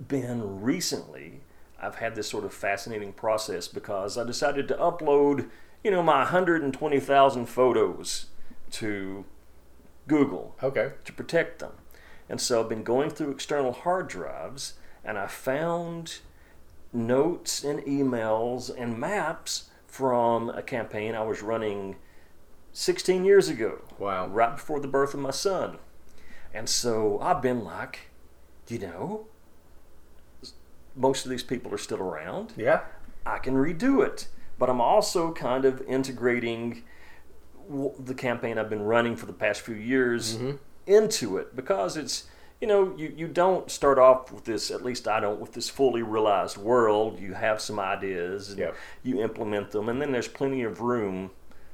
been 0.08 0.62
recently, 0.62 1.41
I've 1.79 1.96
had 1.96 2.15
this 2.15 2.29
sort 2.29 2.46
of 2.46 2.53
fascinating 2.53 3.13
process 3.13 3.67
because 3.67 4.17
I 4.17 4.24
decided 4.24 4.67
to 4.67 4.75
upload, 4.75 5.50
you 5.84 5.91
know, 5.91 6.03
my 6.03 6.20
120,000 6.20 7.46
photos 7.48 8.27
to 8.72 9.25
Google 10.08 10.55
okay, 10.62 10.91
to 11.05 11.13
protect 11.13 11.60
them. 11.60 11.74
And 12.29 12.39
so 12.39 12.62
I've 12.62 12.70
been 12.70 12.84
going 12.84 13.10
through 13.10 13.31
external 13.31 13.72
hard 13.72 14.08
drives 14.08 14.75
and 15.03 15.17
I 15.17 15.27
found 15.27 16.20
notes 16.93 17.63
and 17.63 17.79
emails 17.81 18.70
and 18.75 18.98
maps 18.98 19.70
from 19.88 20.50
a 20.50 20.62
campaign 20.62 21.15
I 21.15 21.24
was 21.24 21.41
running 21.41 21.98
16 22.74 23.25
years 23.25 23.50
ago, 23.50 23.81
wow, 23.98 24.27
right 24.27 24.55
before 24.55 24.79
the 24.79 24.88
birth 24.88 25.13
of 25.13 25.20
my 25.20 25.31
son. 25.31 25.77
And 26.53 26.70
so 26.70 27.20
I've 27.20 27.41
been 27.41 27.63
like, 27.63 28.12
you 28.67 28.79
know, 28.79 29.27
most 30.95 31.25
of 31.25 31.31
these 31.31 31.43
people 31.43 31.74
are 31.74 31.77
still 31.77 32.00
around. 32.01 32.53
yeah, 32.57 32.81
I 33.25 33.38
can 33.38 33.55
redo 33.55 34.05
it. 34.05 34.27
But 34.60 34.69
I'm 34.69 34.81
also 34.81 35.31
kind 35.33 35.65
of 35.65 35.81
integrating 35.88 36.83
the 38.00 38.13
campaign 38.13 38.57
I've 38.57 38.69
been 38.69 38.83
running 38.83 39.15
for 39.15 39.25
the 39.25 39.33
past 39.33 39.62
few 39.62 39.75
years 39.75 40.38
Mhm. 40.38 40.60
into 40.86 41.38
it 41.38 41.55
because 41.55 41.95
it's, 41.98 42.25
you 42.60 42.67
know, 42.67 42.93
you, 42.98 43.13
you 43.15 43.27
don't 43.27 43.71
start 43.71 43.98
off 43.98 44.31
with 44.31 44.43
this, 44.45 44.69
at 44.69 44.83
least 44.83 45.07
I 45.07 45.19
don't, 45.19 45.39
with 45.39 45.53
this 45.53 45.69
fully 45.69 46.01
realized 46.03 46.57
world. 46.57 47.19
You 47.19 47.33
have 47.33 47.62
some 47.62 47.79
ideas 47.79 48.50
and 48.50 48.60
Yep. 48.60 48.75
you 49.03 49.21
implement 49.21 49.71
them, 49.71 49.89
and 49.89 50.01
then 50.01 50.12
there's 50.12 50.27
plenty 50.27 50.63
of 50.63 50.81
room 50.81 51.31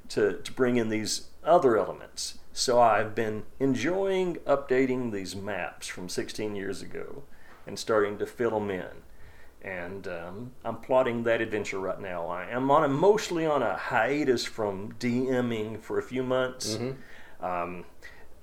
to, 0.10 0.34
to 0.38 0.52
bring 0.54 0.78
in 0.78 0.90
these 0.90 1.28
other 1.44 1.78
elements. 1.78 2.38
So 2.54 2.80
I've 2.80 3.14
been 3.16 3.44
enjoying 3.60 4.36
updating 4.46 5.12
these 5.12 5.36
maps 5.36 5.88
from 5.88 6.10
16 6.10 6.56
years 6.56 6.82
ago 6.82 7.24
and 7.66 7.78
starting 7.78 8.18
to 8.20 8.26
fill 8.26 8.52
them 8.52 8.70
in. 8.70 9.04
And 9.62 10.08
um, 10.08 10.52
I'm 10.64 10.78
plotting 10.78 11.24
that 11.24 11.42
adventure 11.42 11.80
right 11.80 12.00
now. 12.00 12.28
I 12.28 12.46
am 12.50 12.70
on 12.72 12.84
a, 12.84 12.88
mostly 12.88 13.46
on 13.46 13.62
a 13.64 13.76
hiatus 13.76 14.46
from 14.46 14.94
DMing 14.94 15.82
for 15.82 15.98
a 15.98 16.04
few 16.04 16.24
months. 16.24 16.76
Mm-hmm. 16.76 17.46
Um, 17.46 17.86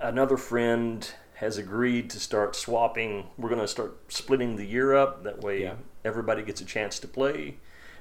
another 0.01 0.37
friend 0.37 1.09
has 1.35 1.59
agreed 1.59 2.11
to 2.11 2.21
start 2.21 2.55
swapping. 2.55 3.27
We're 3.39 3.49
going 3.49 3.61
to 3.61 3.69
start 3.69 3.97
splitting 4.13 4.57
the 4.57 4.65
year 4.67 4.95
up. 4.95 5.25
That 5.25 5.41
way, 5.41 5.63
Yeah. 5.63 5.75
everybody 6.05 6.43
gets 6.43 6.61
a 6.61 6.65
chance 6.65 6.99
to 7.01 7.09
play. 7.09 7.57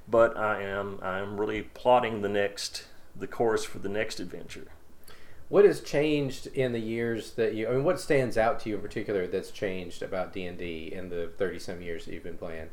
But 0.08 0.36
I 0.38 0.62
am 0.62 1.00
I'm 1.01 1.39
really 1.39 1.62
plotting 1.62 2.22
the 2.22 2.29
next 2.29 2.88
the 3.15 3.27
course 3.27 3.63
for 3.63 3.79
the 3.79 3.88
next 3.89 4.20
adventure. 4.20 4.67
What 5.48 5.63
has 5.65 5.79
changed 5.82 6.48
in 6.48 6.74
the 6.74 6.79
years 6.79 7.32
that 7.36 7.53
you? 7.53 7.67
I 7.70 7.72
mean, 7.72 7.84
what 7.86 8.01
stands 8.01 8.38
out 8.38 8.60
to 8.62 8.70
you 8.70 8.75
in 8.75 8.82
particular 8.82 9.27
that's 9.27 9.50
changed 9.51 10.01
about 10.01 10.34
D 10.34 10.46
and 10.46 10.58
D 10.58 10.91
in 10.93 11.08
the 11.10 11.32
thirty 11.38 11.58
some 11.58 11.82
years 11.82 12.03
that 12.05 12.13
you've 12.13 12.24
been 12.24 12.38
playing? 12.38 12.70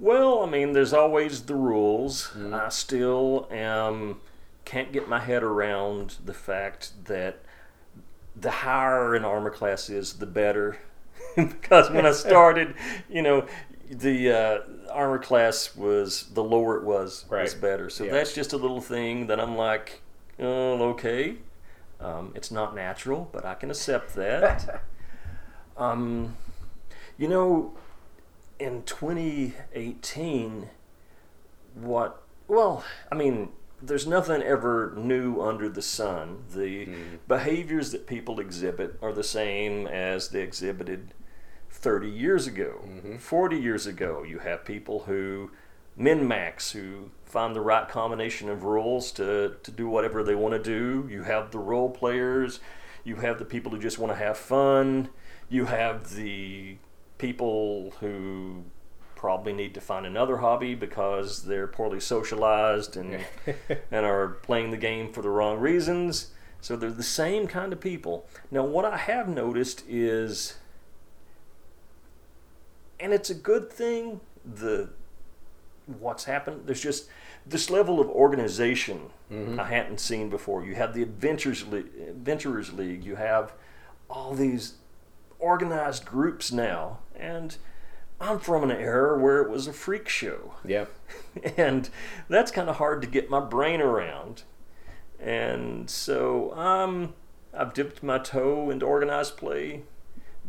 Well, 0.00 0.42
I 0.42 0.46
mean, 0.50 0.72
there's 0.72 0.94
always 0.94 1.42
the 1.42 1.54
rules. 1.54 2.28
Mm-hmm. 2.28 2.54
I 2.54 2.70
still 2.70 3.46
am 3.50 4.20
can't 4.64 4.92
get 4.92 5.08
my 5.08 5.18
head 5.18 5.42
around 5.42 6.16
the 6.24 6.32
fact 6.32 6.92
that 7.04 7.40
the 8.34 8.50
higher 8.50 9.14
an 9.14 9.24
armor 9.24 9.50
class 9.50 9.90
is, 9.90 10.14
the 10.14 10.26
better. 10.26 10.78
because 11.36 11.90
when 11.90 12.06
I 12.06 12.12
started, 12.12 12.74
you 13.10 13.20
know, 13.20 13.46
the 13.90 14.30
uh, 14.30 14.58
armor 14.90 15.18
class 15.18 15.76
was 15.76 16.30
the 16.32 16.42
lower 16.42 16.78
it 16.78 16.84
was 16.84 17.26
was 17.30 17.54
better. 17.54 17.90
So 17.90 18.04
Yeah. 18.04 18.12
that's 18.12 18.34
just 18.34 18.54
a 18.54 18.56
little 18.56 18.80
thing 18.80 19.26
that 19.26 19.38
I'm 19.38 19.54
like, 19.56 20.00
oh, 20.38 20.80
okay. 20.92 21.36
Um, 22.00 22.32
it's 22.34 22.50
not 22.50 22.74
natural, 22.74 23.28
but 23.32 23.44
I 23.44 23.54
can 23.54 23.70
accept 23.70 24.14
that. 24.14 24.82
um, 25.76 26.36
you 27.18 27.28
know, 27.28 27.74
in 28.60 28.82
2018, 28.82 30.68
what, 31.74 32.22
well, 32.46 32.84
I 33.10 33.14
mean, 33.14 33.50
there's 33.82 34.06
nothing 34.06 34.42
ever 34.42 34.92
new 34.96 35.40
under 35.40 35.68
the 35.68 35.82
sun. 35.82 36.44
The 36.54 36.84
hmm. 36.84 37.16
behaviors 37.26 37.92
that 37.92 38.06
people 38.06 38.38
exhibit 38.38 38.98
are 39.00 39.12
the 39.12 39.24
same 39.24 39.86
as 39.86 40.28
they 40.28 40.42
exhibited 40.42 41.14
30 41.70 42.10
years 42.10 42.46
ago, 42.46 42.82
mm-hmm. 42.84 43.16
40 43.16 43.56
years 43.56 43.86
ago. 43.86 44.22
You 44.22 44.40
have 44.40 44.64
people 44.64 45.00
who 45.00 45.50
min 45.96 46.26
max, 46.26 46.72
who 46.72 47.10
find 47.24 47.54
the 47.54 47.60
right 47.60 47.88
combination 47.88 48.48
of 48.48 48.64
rules 48.64 49.12
to, 49.12 49.56
to 49.62 49.70
do 49.70 49.88
whatever 49.88 50.22
they 50.22 50.34
want 50.34 50.52
to 50.52 50.62
do. 50.62 51.08
You 51.10 51.22
have 51.22 51.50
the 51.50 51.58
role 51.58 51.90
players, 51.90 52.60
you 53.04 53.16
have 53.16 53.38
the 53.38 53.44
people 53.44 53.70
who 53.72 53.78
just 53.78 53.98
want 53.98 54.12
to 54.12 54.16
have 54.16 54.36
fun, 54.36 55.08
you 55.48 55.66
have 55.66 56.14
the 56.14 56.76
people 57.20 57.92
who 58.00 58.64
probably 59.14 59.52
need 59.52 59.74
to 59.74 59.80
find 59.80 60.06
another 60.06 60.38
hobby 60.38 60.74
because 60.74 61.44
they're 61.44 61.66
poorly 61.66 62.00
socialized 62.00 62.96
and 62.96 63.22
and 63.90 64.06
are 64.06 64.28
playing 64.42 64.70
the 64.70 64.78
game 64.78 65.12
for 65.12 65.20
the 65.20 65.28
wrong 65.28 65.58
reasons. 65.60 66.32
So 66.62 66.76
they're 66.76 66.90
the 66.90 67.02
same 67.02 67.46
kind 67.46 67.72
of 67.74 67.80
people. 67.80 68.26
Now 68.50 68.64
what 68.64 68.86
I 68.86 68.96
have 68.96 69.28
noticed 69.28 69.84
is 69.86 70.56
and 72.98 73.12
it's 73.12 73.28
a 73.28 73.34
good 73.34 73.70
thing 73.70 74.20
the 74.44 74.88
what's 75.98 76.24
happened 76.24 76.62
there's 76.66 76.80
just 76.80 77.08
this 77.46 77.68
level 77.68 78.00
of 78.00 78.08
organization 78.08 79.10
mm-hmm. 79.30 79.60
I 79.60 79.64
hadn't 79.64 80.00
seen 80.00 80.30
before. 80.30 80.64
You 80.64 80.74
have 80.76 80.94
the 80.94 81.02
Adventures 81.02 81.66
Le- 81.66 81.78
Adventurers 82.08 82.72
League, 82.72 83.04
you 83.04 83.16
have 83.16 83.52
all 84.08 84.34
these 84.34 84.74
organized 85.38 86.04
groups 86.04 86.52
now 86.52 86.98
and 87.20 87.56
I'm 88.20 88.38
from 88.38 88.64
an 88.64 88.70
era 88.70 89.18
where 89.18 89.40
it 89.42 89.48
was 89.50 89.66
a 89.66 89.72
freak 89.72 90.08
show 90.08 90.54
Yeah. 90.64 90.86
and 91.56 91.88
that's 92.28 92.50
kind 92.50 92.68
of 92.68 92.76
hard 92.76 93.00
to 93.02 93.08
get 93.08 93.30
my 93.30 93.40
brain 93.40 93.80
around. 93.80 94.42
And 95.18 95.88
so 95.88 96.52
um, 96.56 97.14
I've 97.54 97.72
dipped 97.74 98.02
my 98.02 98.18
toe 98.18 98.70
into 98.70 98.86
organized 98.86 99.36
play, 99.36 99.82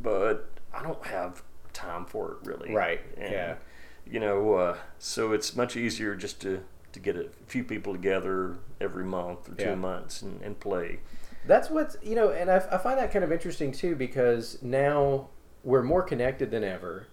but 0.02 0.50
I 0.74 0.82
don't 0.84 1.06
have 1.08 1.44
time 1.74 2.06
for 2.06 2.32
it 2.34 2.38
really. 2.48 2.74
Right, 2.74 3.02
And, 3.18 3.32
yeah. 3.32 3.56
You 4.10 4.20
know, 4.20 4.54
uh, 4.56 4.78
so 5.00 5.32
it's 5.32 5.56
much 5.56 5.78
easier 5.78 6.16
just 6.16 6.42
to, 6.42 6.64
to 6.92 7.00
get 7.00 7.16
a 7.16 7.30
few 7.48 7.64
people 7.64 7.94
together 7.94 8.58
every 8.82 9.06
month 9.06 9.48
or 9.50 9.54
two 9.56 9.64
Yeah. 9.70 9.76
months 9.76 10.22
and, 10.22 10.42
and 10.42 10.60
play. 10.60 11.00
That's 11.46 11.70
what's 11.70 11.96
you 12.04 12.16
know, 12.16 12.30
and 12.30 12.50
I, 12.52 12.58
I 12.72 12.78
find 12.78 12.98
that 13.00 13.12
kind 13.12 13.24
of 13.24 13.32
interesting 13.32 13.72
too 13.72 13.96
because 13.96 14.62
now 14.62 15.30
we're 15.64 15.84
more 15.84 16.02
connected 16.02 16.52
than 16.52 16.64
ever, 16.64 17.08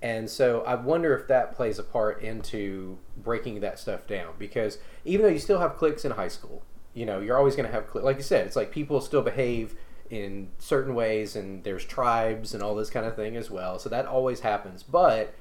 and 0.00 0.28
so 0.28 0.62
I 0.62 0.74
wonder 0.74 1.16
if 1.16 1.28
that 1.28 1.54
plays 1.54 1.78
a 1.78 1.82
part 1.82 2.22
into 2.22 2.98
breaking 3.16 3.60
that 3.60 3.78
stuff 3.78 4.06
down. 4.06 4.34
Because 4.38 4.78
even 5.04 5.24
though 5.24 5.32
you 5.32 5.38
still 5.38 5.60
have 5.60 5.76
cliques 5.76 6.04
in 6.04 6.12
high 6.12 6.28
school, 6.28 6.62
you 6.94 7.06
know, 7.06 7.20
you're 7.20 7.38
always 7.38 7.54
going 7.54 7.66
to 7.66 7.72
have 7.72 7.86
cli 7.88 8.02
like 8.02 8.16
you 8.16 8.22
said, 8.22 8.46
it's 8.46 8.56
like 8.56 8.70
people 8.70 9.00
still 9.00 9.22
behave 9.22 9.76
in 10.10 10.48
certain 10.58 10.94
ways, 10.94 11.36
and 11.36 11.64
there's 11.64 11.84
tribes 11.84 12.52
and 12.52 12.62
all 12.62 12.74
this 12.74 12.90
kind 12.90 13.06
of 13.06 13.16
thing 13.16 13.36
as 13.36 13.50
well. 13.50 13.78
So 13.78 13.88
that 13.88 14.06
always 14.06 14.40
happens, 14.40 14.82
but 14.82 15.34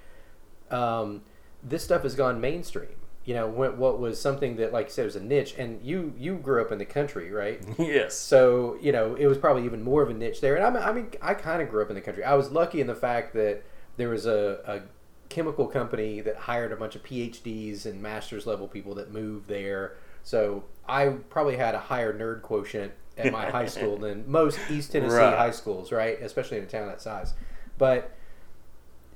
um, 0.69 1.23
this 1.63 1.83
stuff 1.83 2.03
has 2.03 2.15
gone 2.15 2.39
mainstream. 2.39 2.95
You 3.23 3.35
know, 3.35 3.47
what, 3.47 3.77
what 3.77 3.99
was 3.99 4.19
something 4.19 4.55
that, 4.55 4.73
like 4.73 4.87
you 4.87 4.91
said, 4.91 5.05
was 5.05 5.15
a 5.15 5.23
niche, 5.23 5.53
and 5.57 5.79
you 5.83 6.13
you 6.17 6.35
grew 6.37 6.59
up 6.61 6.71
in 6.71 6.79
the 6.79 6.85
country, 6.85 7.31
right? 7.31 7.61
yes. 7.77 8.15
So 8.17 8.77
you 8.81 8.91
know, 8.91 9.15
it 9.15 9.27
was 9.27 9.37
probably 9.37 9.63
even 9.65 9.83
more 9.83 10.01
of 10.01 10.09
a 10.09 10.13
niche 10.13 10.41
there. 10.41 10.55
And 10.55 10.65
I 10.65 10.69
mean, 10.71 10.83
I, 10.83 10.91
mean, 10.91 11.11
I 11.21 11.33
kind 11.35 11.61
of 11.61 11.69
grew 11.69 11.83
up 11.83 11.89
in 11.89 11.95
the 11.95 12.01
country. 12.01 12.23
I 12.23 12.33
was 12.33 12.51
lucky 12.51 12.81
in 12.81 12.87
the 12.87 12.95
fact 12.95 13.33
that 13.35 13.61
there 13.97 14.09
was 14.09 14.25
a, 14.25 14.59
a 14.65 14.81
chemical 15.29 15.67
company 15.67 16.19
that 16.21 16.35
hired 16.35 16.71
a 16.71 16.75
bunch 16.75 16.95
of 16.95 17.03
PhDs 17.03 17.85
and 17.85 18.01
master's 18.01 18.47
level 18.47 18.67
people 18.67 18.95
that 18.95 19.11
moved 19.13 19.47
there. 19.47 19.97
So 20.23 20.63
I 20.87 21.09
probably 21.29 21.57
had 21.57 21.75
a 21.75 21.79
higher 21.79 22.13
nerd 22.17 22.41
quotient 22.41 22.91
at 23.17 23.31
my 23.31 23.49
high 23.49 23.65
school 23.75 23.97
than 23.97 24.29
most 24.29 24.59
East 24.69 24.91
Tennessee 24.93 25.15
Right. 25.15 25.37
high 25.37 25.51
schools, 25.51 25.91
right? 25.91 26.19
Especially 26.21 26.57
in 26.57 26.63
a 26.63 26.67
town 26.67 26.87
that 26.87 27.01
size. 27.01 27.33
But 27.77 28.11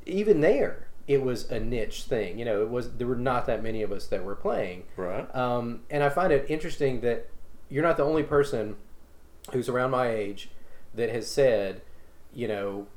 even 0.05 0.41
there, 0.41 0.84
it 1.07 1.21
was 1.21 1.49
a 1.51 1.59
niche 1.59 2.03
thing. 2.03 2.39
You 2.39 2.45
know, 2.45 2.61
it 2.61 2.69
was 2.69 2.93
there 2.93 3.07
were 3.07 3.15
not 3.15 3.45
that 3.45 3.61
many 3.61 3.83
of 3.83 3.91
us 3.91 4.07
that 4.07 4.23
were 4.23 4.35
playing. 4.35 4.83
Right. 4.97 5.33
Um, 5.35 5.81
and 5.89 6.03
I 6.03 6.09
find 6.09 6.31
it 6.31 6.45
interesting 6.49 7.01
that 7.01 7.29
you're 7.69 7.83
not 7.83 7.97
the 7.97 8.03
only 8.03 8.23
person 8.23 8.75
who's 9.51 9.69
around 9.69 9.91
my 9.91 10.09
age 10.09 10.49
that 10.93 11.09
has 11.09 11.27
said, 11.27 11.81
you 12.33 12.47
know, 12.47 12.87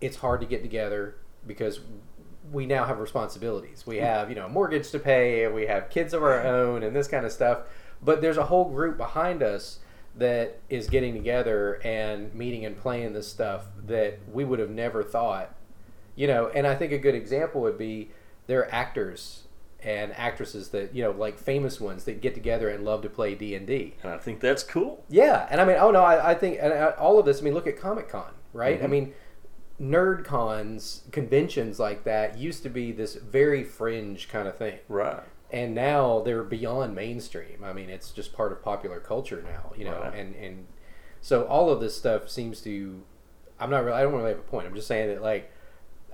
it's 0.00 0.16
hard 0.16 0.40
to 0.40 0.46
get 0.46 0.62
together 0.62 1.16
because 1.46 1.80
we 2.50 2.66
now 2.66 2.84
have 2.84 2.98
responsibilities. 2.98 3.86
We 3.86 3.98
have, 3.98 4.28
you 4.28 4.34
know, 4.34 4.46
a 4.46 4.48
mortgage 4.48 4.90
to 4.90 4.98
pay, 4.98 5.44
and 5.44 5.54
we 5.54 5.66
have 5.66 5.90
kids 5.90 6.14
of 6.14 6.22
our 6.22 6.42
own, 6.42 6.82
and 6.82 6.96
this 6.96 7.06
kind 7.06 7.26
of 7.26 7.32
stuff. 7.32 7.60
But 8.02 8.22
there's 8.22 8.38
a 8.38 8.46
whole 8.46 8.70
group 8.70 8.96
behind 8.96 9.42
us 9.42 9.78
that 10.16 10.58
is 10.68 10.88
getting 10.88 11.14
together 11.14 11.74
and 11.84 12.34
meeting 12.34 12.64
and 12.64 12.76
playing 12.76 13.12
this 13.12 13.28
stuff 13.28 13.66
that 13.86 14.18
we 14.32 14.44
would 14.44 14.58
have 14.58 14.70
never 14.70 15.04
thought 15.04 15.54
you 16.16 16.26
know 16.26 16.48
and 16.54 16.66
i 16.66 16.74
think 16.74 16.92
a 16.92 16.98
good 16.98 17.14
example 17.14 17.60
would 17.60 17.78
be 17.78 18.10
there 18.46 18.60
are 18.60 18.74
actors 18.74 19.44
and 19.82 20.12
actresses 20.16 20.68
that 20.70 20.94
you 20.94 21.02
know 21.02 21.10
like 21.10 21.38
famous 21.38 21.80
ones 21.80 22.04
that 22.04 22.20
get 22.20 22.34
together 22.34 22.68
and 22.68 22.84
love 22.84 23.00
to 23.02 23.08
play 23.08 23.34
d&d 23.34 23.94
And 24.02 24.12
I 24.12 24.18
think 24.18 24.40
that's 24.40 24.62
cool. 24.62 25.04
yeah 25.08 25.46
and 25.50 25.60
i 25.60 25.64
mean 25.64 25.76
oh 25.78 25.90
no 25.90 26.02
i, 26.02 26.30
I 26.32 26.34
think 26.34 26.58
and 26.60 26.72
I, 26.72 26.90
all 26.90 27.18
of 27.18 27.24
this 27.26 27.40
i 27.40 27.42
mean 27.44 27.54
look 27.54 27.66
at 27.66 27.78
comic-con 27.78 28.32
right 28.52 28.82
i 28.82 28.86
Mhm. 28.86 28.90
mean 28.90 29.12
nerd 29.80 30.24
cons 30.24 31.04
conventions 31.10 31.78
like 31.80 32.04
that 32.04 32.36
used 32.38 32.62
to 32.62 32.68
be 32.68 32.92
this 32.92 33.14
very 33.14 33.64
fringe 33.64 34.28
kind 34.28 34.46
of 34.46 34.56
thing 34.58 34.78
Right. 34.88 35.22
and 35.50 35.74
now 35.74 36.20
they're 36.20 36.42
beyond 36.44 36.94
mainstream. 36.94 37.64
I 37.64 37.72
mean, 37.72 37.88
it's 37.88 38.10
just 38.12 38.32
part 38.34 38.52
of 38.52 38.62
popular 38.62 39.00
culture 39.00 39.42
now, 39.42 39.72
you 39.76 39.84
know. 39.86 39.98
Right. 39.98 40.14
And 40.14 40.34
and 40.36 40.66
so 41.22 41.44
all 41.44 41.70
of 41.70 41.80
this 41.80 41.96
stuff 41.96 42.28
seems 42.30 42.60
to. 42.62 43.02
I'm 43.58 43.68
not 43.70 43.82
really. 43.84 43.96
I 43.98 44.02
don't 44.02 44.12
really 44.14 44.28
have 44.28 44.38
a 44.38 44.42
point. 44.42 44.66
I'm 44.68 44.74
just 44.74 44.86
saying 44.86 45.08
that 45.08 45.22
like, 45.22 45.50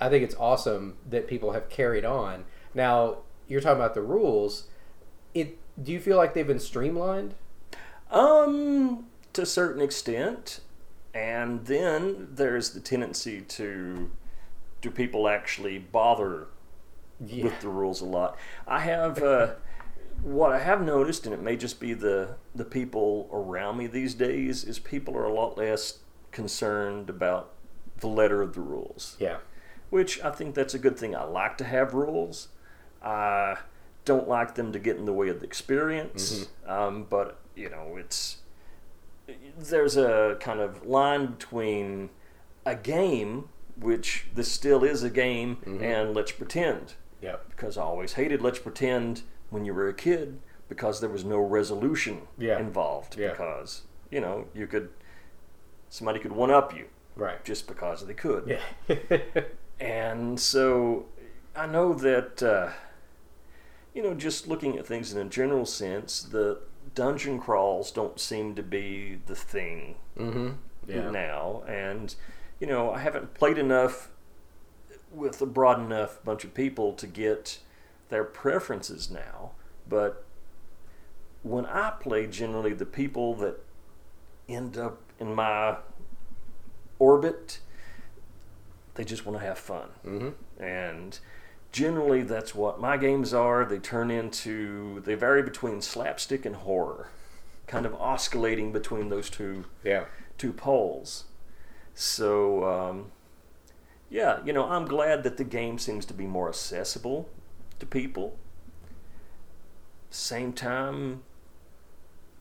I 0.00 0.08
think 0.08 0.24
it's 0.24 0.34
awesome 0.34 0.96
that 1.08 1.26
people 1.26 1.52
have 1.52 1.68
carried 1.68 2.04
on. 2.04 2.44
Now 2.74 3.18
you're 3.48 3.60
talking 3.60 3.78
about 3.78 3.94
the 3.94 4.02
rules. 4.02 4.68
It. 5.34 5.58
Do 5.82 5.92
you 5.92 6.00
feel 6.00 6.16
like 6.16 6.34
they've 6.34 6.46
been 6.46 6.58
streamlined? 6.58 7.34
Um, 8.10 9.06
to 9.32 9.42
a 9.42 9.46
certain 9.46 9.82
extent, 9.82 10.60
and 11.12 11.66
then 11.66 12.28
there's 12.32 12.70
the 12.70 12.80
tendency 12.80 13.42
to 13.42 14.10
do 14.80 14.90
people 14.90 15.28
actually 15.28 15.78
bother 15.78 16.48
with 17.20 17.60
the 17.60 17.68
rules 17.68 18.00
a 18.00 18.04
lot. 18.04 18.38
I 18.66 18.80
have 18.80 19.22
uh, 19.22 19.54
what 20.22 20.52
I 20.52 20.58
have 20.58 20.82
noticed, 20.82 21.26
and 21.26 21.34
it 21.34 21.42
may 21.42 21.56
just 21.56 21.80
be 21.80 21.94
the 21.94 22.36
the 22.54 22.64
people 22.64 23.28
around 23.32 23.76
me 23.76 23.86
these 23.86 24.14
days, 24.14 24.64
is 24.64 24.78
people 24.78 25.16
are 25.16 25.24
a 25.24 25.32
lot 25.32 25.58
less 25.58 25.98
concerned 26.32 27.08
about 27.08 27.52
the 28.00 28.06
letter 28.06 28.42
of 28.42 28.52
the 28.54 28.60
rules 28.60 29.16
Yeah. 29.18 29.38
Which 29.90 30.22
I 30.22 30.30
think 30.30 30.54
that's 30.54 30.74
a 30.74 30.78
good 30.78 30.98
thing. 30.98 31.14
I 31.14 31.24
like 31.24 31.56
to 31.58 31.64
have 31.64 31.94
rules. 31.94 32.48
I 33.02 33.56
don't 34.04 34.28
like 34.28 34.54
them 34.54 34.72
to 34.72 34.78
get 34.78 34.96
in 34.96 35.04
the 35.04 35.12
way 35.12 35.28
of 35.28 35.40
the 35.40 35.46
experience. 35.46 36.48
Um, 36.66 37.06
but 37.08 37.38
you 37.54 37.68
know, 37.70 37.96
it's 37.98 38.38
there's 39.58 39.96
a 39.96 40.36
kind 40.40 40.60
of 40.60 40.86
line 40.86 41.26
between 41.32 42.10
a 42.64 42.74
game, 42.76 43.48
which 43.78 44.26
this 44.34 44.50
still 44.50 44.84
is 44.84 45.02
a 45.02 45.10
game, 45.10 45.58
and 45.80 46.14
let's 46.14 46.32
pretend. 46.32 46.94
Yep. 47.22 47.48
Because 47.50 47.76
I 47.78 47.82
always 47.82 48.12
hated 48.12 48.42
Let's 48.42 48.58
Pretend 48.58 49.22
when 49.50 49.64
you 49.64 49.72
were 49.74 49.88
a 49.88 49.94
kid 49.94 50.38
because 50.68 51.00
there 51.00 51.08
was 51.10 51.24
no 51.24 51.38
resolution 51.38 52.22
Yeah. 52.38 52.58
involved. 52.58 53.16
Yeah. 53.16 53.30
Because, 53.30 53.82
you 54.10 54.20
know, 54.20 54.46
you 54.54 54.66
could, 54.66 54.90
somebody 55.88 56.18
could 56.18 56.32
one 56.32 56.50
up 56.50 56.76
you 56.76 56.86
Right. 57.16 57.42
just 57.44 57.66
because 57.66 58.06
they 58.06 58.14
could. 58.14 58.46
Yeah. 58.46 58.98
And 59.78 60.38
so 60.40 61.06
I 61.54 61.66
know 61.66 61.92
that, 61.94 62.42
uh, 62.42 62.70
you 63.94 64.02
know, 64.02 64.14
just 64.14 64.46
looking 64.48 64.78
at 64.78 64.86
things 64.86 65.12
in 65.12 65.18
a 65.18 65.28
general 65.28 65.66
sense, 65.66 66.22
the 66.22 66.60
dungeon 66.94 67.38
crawls 67.38 67.90
don't 67.90 68.18
seem 68.18 68.54
to 68.54 68.62
be 68.62 69.18
the 69.26 69.34
thing 69.34 69.96
mm-hmm. 70.18 70.50
Yeah. 70.88 71.10
now. 71.10 71.62
And, 71.66 72.14
you 72.60 72.66
know, 72.66 72.90
I 72.90 73.00
haven't 73.00 73.34
played 73.34 73.58
enough 73.58 74.10
with 75.12 75.40
a 75.40 75.46
broad 75.46 75.80
enough 75.80 76.22
bunch 76.24 76.44
of 76.44 76.54
people 76.54 76.92
to 76.94 77.06
get 77.06 77.58
their 78.08 78.24
preferences 78.24 79.10
now. 79.10 79.52
But 79.88 80.24
when 81.42 81.66
I 81.66 81.92
play, 82.00 82.26
generally 82.26 82.72
the 82.72 82.86
people 82.86 83.34
that 83.36 83.60
end 84.48 84.76
up 84.76 85.00
in 85.18 85.34
my 85.34 85.76
orbit, 86.98 87.60
they 88.96 89.04
just 89.04 89.24
want 89.24 89.38
to 89.38 89.44
have 89.46 89.58
fun. 89.58 89.88
Mm-hmm. 90.04 90.62
And 90.62 91.18
generally, 91.72 92.22
that's 92.22 92.54
what 92.54 92.80
my 92.80 92.96
games 92.96 93.32
are. 93.32 93.64
They 93.64 93.78
turn 93.78 94.10
into, 94.10 95.00
they 95.04 95.14
vary 95.14 95.42
between 95.42 95.80
slapstick 95.80 96.44
and 96.44 96.56
horror, 96.56 97.08
kind 97.66 97.86
of 97.86 97.94
oscillating 97.94 98.72
between 98.72 99.08
those 99.08 99.30
two 99.30 99.64
Yeah. 99.84 100.06
two 100.38 100.52
poles. 100.52 101.24
So, 101.94 102.64
um, 102.64 103.12
yeah, 104.10 104.38
you 104.44 104.52
know, 104.52 104.64
I'm 104.68 104.84
glad 104.86 105.22
that 105.22 105.36
the 105.36 105.44
game 105.44 105.78
seems 105.78 106.04
to 106.06 106.14
be 106.14 106.26
more 106.26 106.48
accessible 106.48 107.28
to 107.78 107.86
people. 107.86 108.38
Same 110.10 110.52
time, 110.52 111.22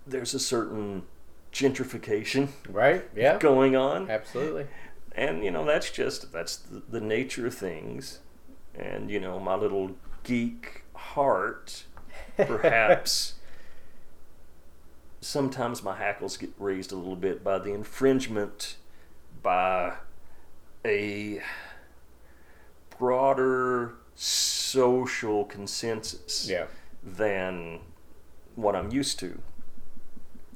there's 0.08 0.34
a 0.34 0.40
certain 0.40 1.04
gentrification 1.52 2.50
Right. 2.70 3.06
Yeah. 3.16 3.38
going 3.40 3.76
on, 3.76 4.10
Absolutely. 4.10 4.68
And 5.16 5.44
you 5.44 5.52
know 5.52 5.66
that's 5.66 5.90
just 5.92 6.32
that's 6.32 6.58
the, 6.58 6.82
the 6.90 7.02
nature 7.02 7.48
of 7.48 7.56
things. 7.56 8.20
And 8.78 9.10
you 9.10 9.20
know, 9.20 9.40
my 9.40 9.56
little 9.56 9.92
geek 10.24 10.84
heart, 10.94 11.86
perhaps. 12.38 13.36
sometimes 15.22 15.82
my 15.82 15.96
hackles 15.96 16.38
get 16.38 16.50
raised 16.60 16.92
a 16.92 16.96
little 16.96 17.16
bit 17.16 17.44
by 17.44 17.58
the 17.58 17.72
infringement 17.74 18.76
by 19.42 19.94
a 20.86 21.42
broader 22.98 23.96
social 24.16 25.46
consensus 25.46 26.48
Yeah. 26.50 26.66
than 27.04 27.80
what 28.56 28.76
I'm 28.76 28.92
used 28.92 29.20
to. 29.20 29.40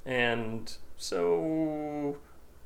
And 0.05 0.71
so 0.97 2.17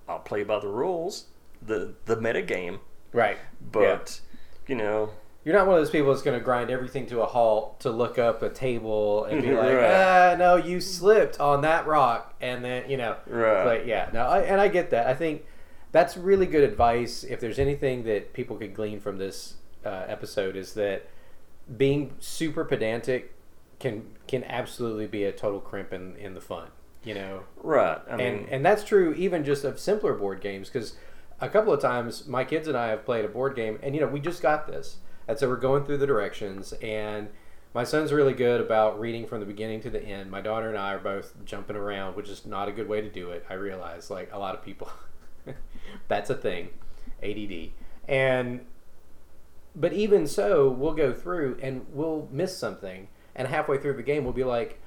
I'll 0.07 0.19
play 0.19 0.43
by 0.43 0.59
the 0.59 0.67
rules, 0.67 1.25
the 1.65 1.93
the 2.05 2.20
meta 2.20 2.41
game, 2.41 2.79
Right. 3.12 3.38
but 3.72 4.22
you 4.67 4.75
know, 4.75 5.12
You're 5.43 5.55
not 5.55 5.67
one 5.67 5.75
of 5.75 5.82
those 5.82 5.89
people 5.91 6.10
that's 6.12 6.22
going 6.24 6.39
to 6.39 6.43
grind 6.43 6.70
everything 6.72 7.05
to 7.08 7.22
a 7.22 7.25
halt 7.25 7.79
to 7.82 7.89
look 7.91 8.17
up 8.17 8.41
a 8.41 8.50
table 8.50 9.25
and 9.25 9.41
be 9.41 9.51
like, 9.55 9.74
Right. 9.75 9.91
ah, 10.32 10.36
no, 10.38 10.55
you 10.55 10.79
slipped 10.79 11.39
on 11.39 11.62
that 11.62 11.86
rock, 11.86 12.34
and 12.41 12.63
then 12.63 12.89
you 12.89 12.98
know, 12.98 13.17
Right. 13.27 13.63
But 13.63 13.86
yeah, 13.88 14.10
no, 14.13 14.22
I, 14.25 14.39
and 14.41 14.60
I 14.62 14.67
get 14.70 14.89
that. 14.91 15.08
I 15.08 15.13
think 15.13 15.46
that's 15.91 16.15
really 16.17 16.46
good 16.46 16.63
advice. 16.63 17.24
If 17.24 17.39
there's 17.39 17.60
anything 17.60 18.03
that 18.05 18.34
people 18.34 18.55
could 18.58 18.74
glean 18.74 19.00
from 19.00 19.17
this 19.17 19.55
uh, 19.86 20.05
episode, 20.08 20.55
is 20.55 20.74
that 20.75 21.08
being 21.77 22.13
super 22.20 22.63
pedantic 22.65 23.34
can 23.79 24.05
can 24.27 24.43
absolutely 24.46 25.08
be 25.08 25.24
a 25.25 25.32
total 25.32 25.60
crimp 25.60 25.91
in, 25.93 26.15
in 26.17 26.34
the 26.34 26.41
fun. 26.41 26.70
You 27.03 27.15
know, 27.15 27.43
right. 27.62 28.00
I 28.10 28.15
mean, 28.15 28.25
and 28.27 28.50
and 28.50 28.65
that's 28.65 28.84
true 28.86 29.13
even 29.15 29.43
just 29.43 29.65
of 29.65 29.77
simpler 29.77 30.13
board 30.13 30.39
games 30.39 30.69
because 30.69 30.95
a 31.39 31.50
couple 31.50 31.74
of 31.74 31.82
times 31.82 32.28
my 32.28 32.43
kids 32.43 32.67
and 32.67 32.78
I 32.78 32.88
have 32.88 33.06
played 33.06 33.26
a 33.26 33.28
board 33.28 33.56
game 33.56 33.80
and 33.82 33.93
you 33.96 34.02
know 34.02 34.08
we 34.08 34.19
just 34.19 34.41
got 34.41 34.67
this. 34.67 34.98
And 35.28 35.38
so 35.39 35.48
we're 35.48 35.56
going 35.56 35.86
through 35.86 35.98
the 35.98 36.08
directions 36.08 36.74
and 36.74 37.30
my 37.74 37.84
son's 37.84 38.12
really 38.12 38.34
good 38.34 38.62
about 38.62 39.00
reading 39.00 39.26
from 39.26 39.39
the 39.39 39.46
beginning 39.46 39.82
to 39.82 39.89
the 39.89 40.04
end. 40.04 40.30
My 40.30 40.41
daughter 40.41 40.69
and 40.69 40.78
I 40.78 40.93
are 40.93 41.00
both 41.00 41.34
jumping 41.46 41.76
around 41.76 42.15
which 42.15 42.30
is 42.30 42.46
not 42.46 42.67
a 42.67 42.72
good 42.72 42.88
way 42.88 43.02
to 43.02 43.10
do 43.10 43.32
it 43.32 43.46
I 43.50 43.54
realize 43.54 44.10
like 44.10 44.32
a 44.32 44.39
lot 44.39 44.56
of 44.56 44.63
people. 44.63 44.89
That's 46.08 46.30
a 46.30 46.36
thing 46.36 46.69
ADD 47.22 47.72
and 48.08 48.65
but 49.76 49.93
even 49.93 50.28
so 50.28 50.69
we'll 50.69 50.93
go 50.93 51.13
through 51.13 51.58
and 51.62 51.86
we'll 51.91 52.28
miss 52.32 52.58
something 52.58 53.08
and 53.36 53.48
halfway 53.48 53.78
through 53.78 53.93
the 53.93 54.04
game 54.04 54.24
we'll 54.24 54.34
be 54.34 54.43
like 54.43 54.80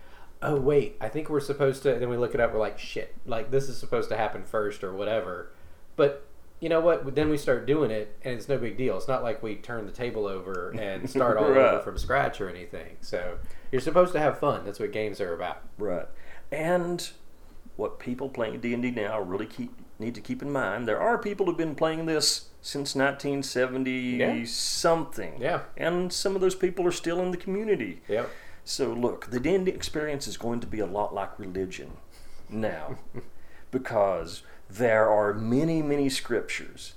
oh 0.42 0.54
wait 0.54 0.96
i 1.00 1.08
think 1.08 1.30
we're 1.30 1.40
supposed 1.40 1.82
to 1.82 1.92
and 1.94 2.02
then 2.02 2.10
we 2.10 2.16
look 2.16 2.34
it 2.34 2.40
up 2.40 2.52
we're 2.52 2.60
like 2.60 2.78
shit 2.78 3.14
like 3.24 3.50
this 3.50 3.70
is 3.70 3.78
supposed 3.78 4.10
to 4.10 4.16
happen 4.16 4.44
first 4.44 4.84
or 4.84 4.92
whatever. 4.92 5.50
But 5.96 6.25
you 6.60 6.68
know 6.68 6.80
what 6.80 7.14
then 7.14 7.28
we 7.28 7.36
start 7.36 7.66
doing 7.66 7.90
it 7.90 8.16
and 8.24 8.34
it's 8.34 8.48
no 8.48 8.56
big 8.56 8.76
deal 8.76 8.96
it's 8.96 9.08
not 9.08 9.22
like 9.22 9.42
we 9.42 9.54
turn 9.56 9.84
the 9.86 9.92
table 9.92 10.26
over 10.26 10.70
and 10.70 11.08
start 11.16 11.36
all 11.36 11.44
over 11.44 11.80
from 11.82 11.98
scratch 11.98 12.40
or 12.40 12.48
anything 12.48 12.96
so 13.00 13.36
you're 13.70 13.80
supposed 13.80 14.12
to 14.12 14.18
have 14.18 14.38
fun 14.38 14.64
that's 14.64 14.78
what 14.80 14.92
games 14.92 15.20
are 15.20 15.34
about 15.34 15.62
Right. 15.78 16.06
And 16.50 17.08
what 17.76 17.98
people 17.98 18.28
playing 18.30 18.60
D&D 18.60 18.90
now 18.92 19.20
really 19.20 19.44
keep 19.46 19.72
need 19.98 20.14
to 20.14 20.20
keep 20.20 20.40
in 20.42 20.50
mind, 20.52 20.86
there 20.86 21.00
are 21.00 21.18
people 21.18 21.46
who've 21.46 21.56
been 21.56 21.74
playing 21.74 22.06
this 22.06 22.50
since 22.62 22.94
1970 22.94 23.90
Yeah. 23.90 24.44
something. 24.46 25.34
Yeah. 25.40 25.60
And 25.76 26.12
some 26.12 26.34
of 26.34 26.40
those 26.40 26.54
people 26.54 26.86
are 26.86 26.92
still 26.92 27.20
in 27.20 27.30
the 27.32 27.36
community. 27.36 28.02
yep 28.08 28.30
So 28.64 28.92
look, 28.92 29.30
the 29.30 29.40
D&D 29.40 29.70
experience 29.70 30.26
is 30.26 30.36
going 30.36 30.60
to 30.60 30.66
be 30.66 30.80
a 30.80 30.86
lot 30.86 31.12
like 31.14 31.38
religion 31.38 31.92
now 32.48 32.96
because 33.70 34.42
there 34.68 35.08
are 35.08 35.32
many, 35.34 35.82
many 35.82 36.08
scriptures, 36.08 36.94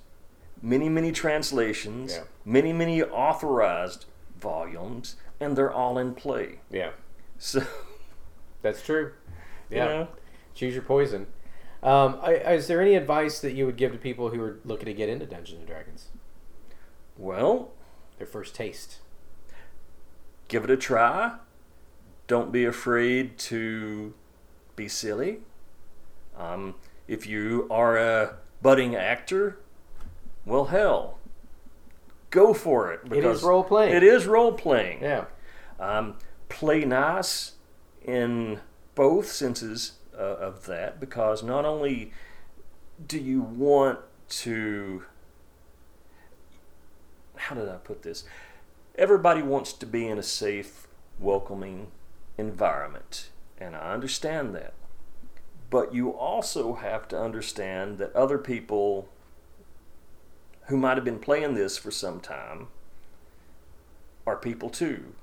many, 0.62 0.90
many 0.90 1.12
translations, 1.12 2.14
Yeah. 2.14 2.24
many, 2.46 2.74
many 2.74 3.02
authorized 3.04 4.06
volumes, 4.40 5.16
and 5.40 5.56
they're 5.58 5.72
all 5.72 5.98
in 5.98 6.14
play. 6.16 6.60
yeah 6.70 6.92
So, 7.38 7.64
that's 8.62 8.82
true 8.82 9.14
you 9.70 9.78
yeah 9.78 9.86
know, 9.86 10.08
choose 10.56 10.74
your 10.74 10.84
poison 10.84 11.28
um, 11.82 12.20
I, 12.22 12.34
is 12.34 12.68
there 12.68 12.82
any 12.82 12.96
advice 12.96 13.40
that 13.40 13.54
you 13.54 13.66
would 13.66 13.78
give 13.78 13.94
to 13.94 13.98
people 13.98 14.30
who 14.32 14.42
are 14.42 14.60
looking 14.66 14.88
to 14.88 14.94
get 14.94 15.08
into 15.08 15.26
dungeons 15.26 15.60
and 15.60 15.68
dragons 15.68 16.08
well, 17.18 17.72
their 18.18 18.28
first 18.28 18.56
taste 18.56 18.98
give 20.50 20.64
it 20.64 20.70
a 20.72 20.78
try. 20.78 21.36
Don't 22.28 22.52
be 22.52 22.66
afraid 22.66 23.38
to 23.40 24.14
be 24.76 24.88
silly. 24.88 25.40
Um, 26.38 26.76
if 27.10 27.26
you 27.26 27.68
are 27.72 27.98
a 27.98 28.36
budding 28.62 28.96
actor, 28.96 29.58
well, 30.46 30.66
hell, 30.66 31.18
go 32.30 32.54
for 32.54 32.94
it. 32.94 33.02
It 33.12 33.26
is 33.26 33.42
role 33.42 33.64
playing. 33.64 33.96
It 33.96 34.04
is 34.04 34.28
role 34.28 34.54
playing. 34.54 35.02
yeah 35.02 35.26
Um, 35.80 36.16
play 36.50 36.86
nice 36.86 37.54
in 38.06 38.60
both 38.94 39.28
senses 39.28 39.94
uh, 40.14 40.22
of 40.22 40.68
that 40.68 41.00
because 41.00 41.42
not 41.42 41.66
only 41.66 42.12
do 43.06 43.18
you 43.18 43.42
want 43.42 44.00
to. 44.30 45.04
How 47.36 47.56
did 47.56 47.70
I 47.70 47.78
put 47.78 48.04
this? 48.04 48.24
Everybody 48.96 49.42
wants 49.42 49.74
to 49.74 49.86
be 49.86 50.08
in 50.08 50.20
a 50.20 50.24
safe, 50.24 50.88
welcoming 51.20 51.88
environment, 52.38 53.30
and 53.58 53.76
I 53.76 53.94
understand 53.94 54.54
that. 54.56 54.74
But 55.70 55.94
you 55.94 56.10
also 56.10 56.74
have 56.76 57.08
to 57.10 57.20
understand 57.20 57.98
that 58.00 58.16
other 58.16 58.38
people 58.38 59.08
who 60.68 60.78
might 60.78 60.98
have 60.98 61.06
been 61.06 61.20
playing 61.20 61.54
this 61.56 61.78
for 61.78 61.92
some 61.92 62.20
time 62.20 62.68
are 64.26 64.36
people 64.36 64.70
too. 64.70 65.14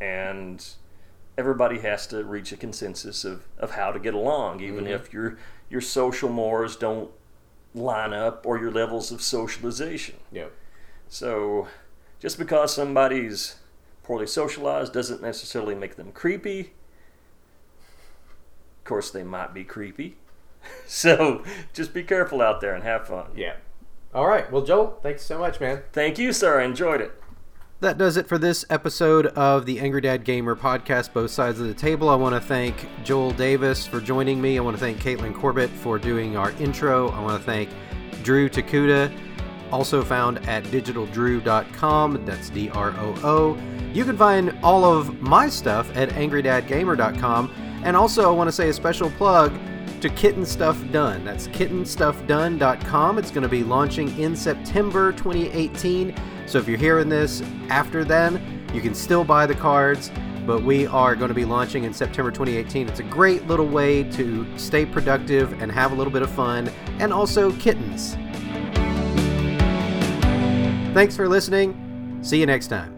And 0.00 0.64
everybody 1.38 1.78
has 1.80 2.06
to 2.08 2.24
reach 2.24 2.52
a 2.52 2.56
consensus 2.56 3.24
of, 3.24 3.42
of 3.58 3.72
how 3.72 3.92
to 3.92 3.98
get 3.98 4.14
along, 4.14 4.60
even 4.60 4.84
Mhm. 4.84 4.90
if 4.90 5.12
your 5.12 5.36
your 5.68 5.80
social 5.80 6.28
mores 6.28 6.76
don't 6.76 7.10
line 7.74 8.12
up 8.12 8.46
or 8.46 8.56
your 8.56 8.70
levels 8.70 9.10
of 9.10 9.20
socialization. 9.20 10.16
yep 10.30 10.52
So 11.08 11.66
just 12.20 12.38
because 12.38 12.72
somebody's 12.72 13.56
poorly 14.04 14.28
socialized 14.28 14.92
doesn't 14.92 15.20
necessarily 15.20 15.74
make 15.74 15.96
them 15.96 16.12
creepy. 16.12 16.72
Of 18.86 18.88
course, 18.88 19.10
they 19.10 19.24
might 19.24 19.52
be 19.52 19.64
creepy. 19.64 20.16
So 20.86 21.42
just 21.72 21.92
be 21.92 22.04
careful 22.04 22.40
out 22.40 22.60
there 22.60 22.72
and 22.72 22.84
have 22.84 23.08
fun. 23.08 23.26
Yeah. 23.34 23.54
All 24.14 24.26
right. 24.28 24.50
Well, 24.50 24.62
Joel, 24.62 24.98
thanks 25.02 25.22
so 25.22 25.40
much, 25.40 25.60
man. 25.60 25.82
Thank 25.92 26.18
you, 26.18 26.32
sir. 26.32 26.60
I 26.60 26.64
enjoyed 26.64 27.00
it. 27.00 27.12
That 27.80 27.98
does 27.98 28.16
it 28.16 28.28
for 28.28 28.38
this 28.38 28.64
episode 28.70 29.26
of 29.26 29.66
the 29.66 29.80
Angry 29.80 30.00
Dad 30.00 30.24
Gamer 30.24 30.54
podcast, 30.54 31.12
Both 31.12 31.32
Sides 31.32 31.60
of 31.60 31.66
the 31.66 31.74
Table. 31.74 32.08
I 32.08 32.14
want 32.14 32.34
to 32.36 32.40
thank 32.40 32.86
Joel 33.02 33.32
Davis 33.32 33.86
for 33.86 34.00
joining 34.00 34.40
me. 34.40 34.58
I 34.58 34.60
want 34.60 34.76
to 34.76 34.80
thank 34.80 34.98
Caitlin 34.98 35.34
Corbett 35.34 35.70
for 35.70 35.98
doing 35.98 36.36
our 36.36 36.52
intro. 36.52 37.10
I 37.10 37.20
want 37.20 37.40
to 37.40 37.44
thank 37.44 37.68
Drew 38.22 38.48
Takuda, 38.48 39.12
also 39.72 40.02
found 40.02 40.38
at 40.48 40.62
digitaldroo.com. 40.64 42.24
That's 42.24 42.50
D 42.50 42.70
R 42.70 42.92
O 42.98 43.14
O. 43.24 43.58
You 43.92 44.04
can 44.04 44.16
find 44.16 44.56
all 44.62 44.84
of 44.84 45.20
my 45.20 45.48
stuff 45.48 45.94
at 45.96 46.10
angrydadgamer.com. 46.10 47.65
And 47.86 47.96
also, 47.96 48.28
I 48.28 48.32
want 48.32 48.48
to 48.48 48.52
say 48.52 48.68
a 48.68 48.72
special 48.72 49.10
plug 49.12 49.56
to 50.00 50.08
Kitten 50.08 50.44
Stuff 50.44 50.76
Done. 50.90 51.24
That's 51.24 51.46
kittenstuffdone.com. 51.46 53.18
It's 53.18 53.30
going 53.30 53.42
to 53.44 53.48
be 53.48 53.62
launching 53.62 54.18
in 54.18 54.34
September 54.34 55.12
2018. 55.12 56.12
So 56.46 56.58
if 56.58 56.66
you're 56.66 56.78
hearing 56.78 57.08
this 57.08 57.42
after 57.68 58.04
then, 58.04 58.66
you 58.74 58.80
can 58.80 58.92
still 58.92 59.22
buy 59.22 59.46
the 59.46 59.54
cards, 59.54 60.10
but 60.44 60.64
we 60.64 60.88
are 60.88 61.14
going 61.14 61.28
to 61.28 61.34
be 61.34 61.44
launching 61.44 61.84
in 61.84 61.94
September 61.94 62.32
2018. 62.32 62.88
It's 62.88 62.98
a 62.98 63.04
great 63.04 63.46
little 63.46 63.68
way 63.68 64.02
to 64.10 64.58
stay 64.58 64.84
productive 64.84 65.62
and 65.62 65.70
have 65.70 65.92
a 65.92 65.94
little 65.94 66.12
bit 66.12 66.22
of 66.22 66.30
fun, 66.32 66.68
and 66.98 67.12
also 67.12 67.52
kittens. 67.52 68.14
Thanks 70.92 71.14
for 71.14 71.28
listening. 71.28 72.18
See 72.22 72.40
you 72.40 72.46
next 72.46 72.66
time. 72.66 72.95